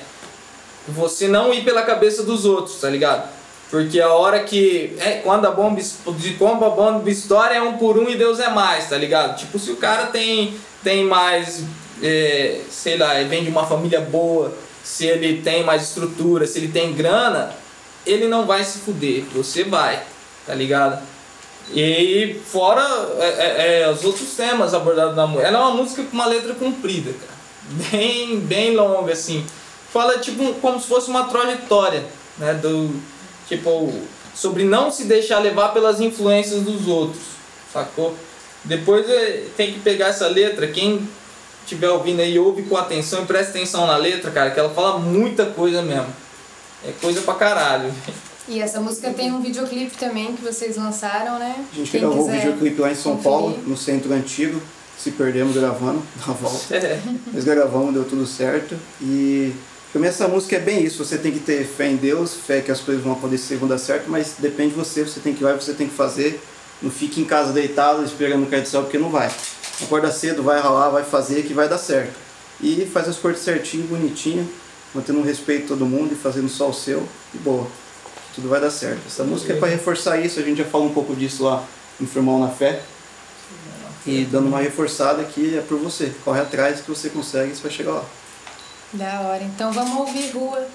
você 0.89 1.29
não 1.29 1.55
ir 1.55 1.63
pela 1.65 1.83
cabeça 1.83 2.25
dos 2.25 2.45
outros, 2.45 2.81
tá 2.81 2.91
ligado? 2.91 3.29
Porque 3.73 3.99
a 4.03 4.13
hora 4.13 4.41
que. 4.41 4.95
É, 4.99 5.13
quando 5.25 5.47
a 5.47 5.51
bomba, 5.51 5.81
de 5.81 6.35
quando 6.35 6.63
a 6.63 6.69
bomba 6.69 7.09
estoura 7.09 7.55
é 7.55 7.63
um 7.63 7.79
por 7.79 7.97
um 7.97 8.07
e 8.07 8.17
Deus 8.17 8.39
é 8.39 8.51
mais, 8.51 8.91
tá 8.91 8.99
ligado? 8.99 9.39
Tipo, 9.39 9.59
se 9.59 9.71
o 9.71 9.77
cara 9.77 10.09
tem, 10.09 10.55
tem 10.85 11.07
mais. 11.07 11.65
é, 12.03 12.61
sei 12.71 12.99
lá, 12.99 13.15
vem 13.23 13.45
de 13.45 13.49
uma 13.49 13.65
família 13.65 14.03
boa, 14.03 14.53
se 14.85 15.07
ele 15.07 15.41
tem 15.41 15.65
mais 15.65 15.85
estrutura, 15.85 16.47
se 16.47 16.59
ele 16.59 16.69
tem 16.69 16.93
grana, 16.93 17.51
ele 18.07 18.29
não 18.29 18.45
vai 18.45 18.63
se 18.63 18.81
fuder, 18.81 19.25
você 19.33 19.65
vai, 19.65 20.03
tá 20.47 20.55
ligado? 20.55 21.03
E 21.73 22.43
fora 22.45 22.87
é, 23.21 23.25
é, 23.25 23.81
é, 23.85 23.91
os 23.91 24.05
outros 24.05 24.35
temas 24.37 24.75
abordados 24.75 25.17
na 25.17 25.27
música. 25.27 25.49
Ela 25.49 25.59
é 25.59 25.63
uma 25.63 25.77
música 25.77 26.03
com 26.03 26.13
uma 26.13 26.27
letra 26.27 26.53
comprida, 26.53 27.11
cara. 27.11 27.33
Bem, 27.91 28.39
bem 28.39 28.77
longa, 28.77 29.15
assim. 29.15 29.47
Fala 29.91 30.19
tipo 30.19 30.53
como 30.61 30.79
se 30.79 30.87
fosse 30.87 31.09
uma 31.09 31.25
trajetória, 31.25 32.05
né? 32.37 32.53
Do, 32.53 33.01
tipo, 33.57 33.93
sobre 34.35 34.65
não 34.65 34.91
se 34.91 35.05
deixar 35.05 35.39
levar 35.39 35.69
pelas 35.69 36.01
influências 36.01 36.63
dos 36.63 36.89
outros, 36.89 37.23
sacou? 37.73 38.15
Depois 38.65 39.09
é, 39.09 39.45
tem 39.57 39.73
que 39.73 39.81
pegar 39.81 40.09
essa 40.09 40.27
letra, 40.29 40.67
quem 40.69 41.07
estiver 41.63 41.91
ouvindo 41.91 42.21
aí, 42.21 42.39
ouve 42.39 42.63
com 42.63 42.77
atenção 42.77 43.23
e 43.23 43.27
presta 43.27 43.51
atenção 43.51 43.87
na 43.87 43.97
letra, 43.97 44.31
cara, 44.31 44.51
que 44.51 44.59
ela 44.59 44.71
fala 44.71 44.99
muita 44.99 45.47
coisa 45.47 45.83
mesmo. 45.83 46.09
É 46.87 46.93
coisa 47.01 47.21
pra 47.23 47.35
caralho. 47.35 47.93
E 48.49 48.61
essa 48.61 48.81
música 48.81 49.13
tem 49.13 49.33
um 49.33 49.41
videoclipe 49.41 49.97
também 49.97 50.35
que 50.35 50.43
vocês 50.43 50.77
lançaram, 50.77 51.39
né? 51.39 51.65
A 51.73 51.77
gente 51.77 51.91
Quem 51.91 52.01
gravou 52.01 52.29
o 52.29 52.31
videoclipe 52.31 52.81
lá 52.81 52.91
em 52.91 52.95
São 52.95 53.17
conferir. 53.17 53.39
Paulo, 53.39 53.59
no 53.67 53.77
centro 53.77 54.13
antigo. 54.13 54.61
Se 54.99 55.11
perdemos 55.13 55.57
gravando, 55.57 56.03
na 56.27 56.33
volta. 56.33 56.77
É. 56.77 57.01
Nós 57.33 57.45
gravamos, 57.45 57.93
deu 57.93 58.05
tudo 58.05 58.27
certo. 58.27 58.77
E 59.01 59.53
pra 59.93 60.01
mim 60.01 60.09
essa 60.09 60.27
música 60.27 60.57
é 60.57 60.59
bem 60.59 60.83
isso. 60.83 61.05
Você 61.05 61.19
tem 61.19 61.31
que 61.31 61.39
ter 61.39 61.65
fé 61.65 61.89
em 61.89 61.97
Deus, 61.97 62.35
fé 62.35 62.61
que 62.61 62.71
as 62.71 62.81
coisas 62.81 63.05
vão 63.05 63.13
acontecer, 63.13 63.57
vão 63.57 63.69
dar 63.69 63.79
certo, 63.79 64.09
mas 64.09 64.35
depende 64.39 64.71
de 64.71 64.77
você. 64.77 65.03
Você 65.03 65.21
tem 65.21 65.35
que 65.35 65.43
ir 65.43 65.45
lá 65.45 65.53
você 65.53 65.75
tem 65.75 65.87
que 65.87 65.95
fazer. 65.95 66.41
Não 66.81 66.91
fique 66.91 67.21
em 67.21 67.25
casa 67.25 67.53
deitado 67.53 68.05
esperando 68.05 68.49
cair 68.51 68.63
do 68.63 68.69
céu, 68.69 68.83
porque 68.83 68.99
não 68.99 69.11
vai. 69.11 69.31
Acorda 69.83 70.11
cedo, 70.11 70.43
vai 70.43 70.61
ralar, 70.61 70.91
vai 70.91 71.05
fazer 71.05 71.43
que 71.45 71.55
vai 71.55 71.69
dar 71.69 71.79
certo. 71.79 72.15
E 72.61 72.85
faz 72.87 73.09
as 73.09 73.17
coisas 73.17 73.43
certinho, 73.43 73.87
bonitinho, 73.87 74.49
mantendo 74.95 75.21
um 75.21 75.23
respeito 75.23 75.65
a 75.65 75.69
todo 75.69 75.87
mundo 75.87 76.13
e 76.13 76.17
fazendo 76.17 76.49
só 76.49 76.71
o 76.71 76.75
seu. 76.75 77.07
E 77.35 77.39
boa. 77.39 77.67
Tudo 78.35 78.49
vai 78.49 78.61
dar 78.61 78.71
certo. 78.71 79.01
Essa 79.07 79.25
música 79.25 79.53
é 79.53 79.57
para 79.57 79.69
reforçar 79.69 80.19
isso, 80.19 80.41
a 80.41 80.43
gente 80.43 80.59
já 80.59 80.65
falou 80.65 80.89
um 80.89 80.93
pouco 80.93 81.15
disso 81.15 81.45
lá 81.45 81.65
no 82.01 82.07
Firmão 82.07 82.41
na 82.41 82.49
Fé. 82.49 82.83
E 84.07 84.25
dando 84.25 84.49
uma 84.49 84.59
reforçada 84.59 85.23
que 85.23 85.57
é 85.57 85.61
por 85.61 85.79
você. 85.79 86.13
Corre 86.25 86.41
atrás 86.41 86.81
que 86.81 86.91
você 86.91 87.09
consegue 87.09 87.53
e 87.53 87.57
você 87.57 87.63
vai 87.63 87.71
chegar 87.71 87.93
lá. 87.93 88.05
Da 88.93 89.21
hora. 89.23 89.43
Então 89.43 89.73
vamos 89.73 89.97
ouvir 89.97 90.31
Rua. 90.33 90.69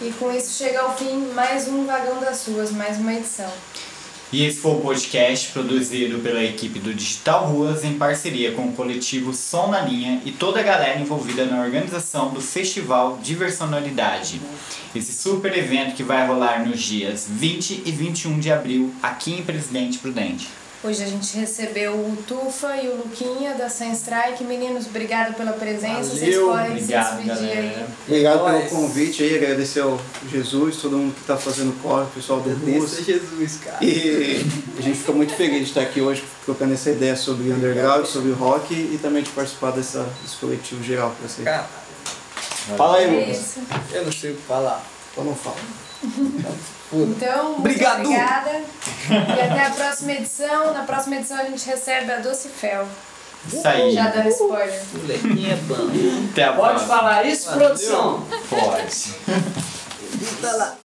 E 0.00 0.10
com 0.12 0.32
isso 0.32 0.56
chega 0.56 0.80
ao 0.80 0.96
fim 0.96 1.26
mais 1.34 1.68
um 1.68 1.84
Vagão 1.84 2.18
das 2.20 2.46
Ruas, 2.46 2.70
mais 2.70 2.98
uma 2.98 3.12
edição. 3.12 3.50
E 4.32 4.46
esse 4.46 4.58
foi 4.58 4.72
o 4.72 4.80
podcast 4.80 5.50
produzido 5.50 6.20
pela 6.20 6.42
equipe 6.42 6.78
do 6.78 6.94
Digital 6.94 7.46
Ruas 7.46 7.84
em 7.84 7.98
parceria 7.98 8.52
com 8.52 8.68
o 8.68 8.72
coletivo 8.72 9.34
Som 9.34 9.66
na 9.66 9.80
Linha 9.80 10.22
e 10.24 10.30
toda 10.30 10.60
a 10.60 10.62
galera 10.62 11.00
envolvida 11.00 11.44
na 11.44 11.60
organização 11.60 12.30
do 12.30 12.40
Festival 12.40 13.18
Diversionalidade. 13.20 14.40
Esse 14.94 15.12
super 15.12 15.56
evento 15.56 15.96
que 15.96 16.04
vai 16.04 16.26
rolar 16.26 16.64
nos 16.66 16.80
dias 16.80 17.26
20 17.28 17.82
e 17.84 17.90
21 17.90 18.38
de 18.38 18.52
abril 18.52 18.94
aqui 19.02 19.32
em 19.32 19.42
Presidente 19.42 19.98
Prudente. 19.98 20.48
Hoje 20.82 21.02
a 21.04 21.06
gente 21.06 21.36
recebeu 21.36 21.92
o 21.92 22.16
Tufa 22.26 22.74
e 22.78 22.88
o 22.88 22.96
Luquinha 22.96 23.52
da 23.54 23.68
Sun 23.68 23.92
Strike. 23.92 24.42
Meninos, 24.44 24.86
obrigado 24.86 25.34
pela 25.34 25.52
presença. 25.52 26.04
Vocês 26.04 26.34
Valeu. 26.34 26.48
podem 26.48 26.70
Obrigado, 26.70 27.18
se 27.18 27.22
despedir 27.24 27.50
aí. 27.50 27.54
galera. 27.68 27.88
Obrigado 28.06 28.44
pelo 28.44 28.70
convite 28.70 29.22
aí, 29.22 29.36
agradecer 29.36 29.80
ao 29.80 30.00
Jesus, 30.30 30.78
todo 30.78 30.96
mundo 30.96 31.12
que 31.14 31.20
está 31.20 31.36
fazendo 31.36 31.78
corre, 31.82 32.04
o 32.04 32.06
pessoal 32.06 32.40
do 32.40 32.50
é 32.50 33.02
Jesus, 33.04 33.58
cara. 33.62 33.84
E 33.84 34.42
a 34.78 34.80
gente 34.80 34.98
ficou 34.98 35.14
muito 35.14 35.34
feliz 35.34 35.58
de 35.58 35.64
estar 35.64 35.82
aqui 35.82 36.00
hoje 36.00 36.24
trocando 36.46 36.72
essa 36.72 36.90
ideia 36.90 37.14
sobre 37.14 37.52
underground, 37.52 38.06
sobre 38.06 38.32
rock 38.32 38.72
e 38.72 38.98
também 39.02 39.22
de 39.22 39.28
participar 39.30 39.72
dessa, 39.72 40.08
desse 40.22 40.36
coletivo 40.36 40.82
geral 40.82 41.10
para 41.10 41.28
vocês. 41.28 41.44
Cara, 41.44 41.68
Fala 42.76 42.96
aí, 42.98 43.04
É 43.04 43.20
Lucas. 43.26 43.38
isso. 43.38 43.60
eu 43.92 44.04
não 44.06 44.12
sei 44.12 44.30
o 44.32 44.36
que 44.36 44.42
falar. 44.42 44.82
Então 45.12 45.24
não 45.24 45.34
fala. 46.90 47.02
Então, 47.02 47.44
muito 47.44 47.58
Obrigado. 47.60 48.00
obrigada. 48.00 48.62
E 49.08 49.40
até 49.40 49.66
a 49.66 49.70
próxima 49.70 50.12
edição. 50.12 50.72
Na 50.74 50.82
próxima 50.82 51.16
edição 51.16 51.38
a 51.38 51.44
gente 51.44 51.66
recebe 51.66 52.10
a 52.12 52.16
Doce 52.18 52.48
Fel. 52.48 52.86
Isso 53.46 53.66
aí. 53.66 53.92
Já 53.92 54.08
dando 54.08 54.28
spoiler. 54.28 54.68
É. 54.74 56.30
Até 56.30 56.44
a 56.44 56.52
Pode 56.52 56.68
próxima. 56.74 56.96
falar 56.96 57.24
isso, 57.24 57.50
produção? 57.52 58.26
Pode. 58.50 59.14
Tá 60.42 60.52
lá. 60.52 60.89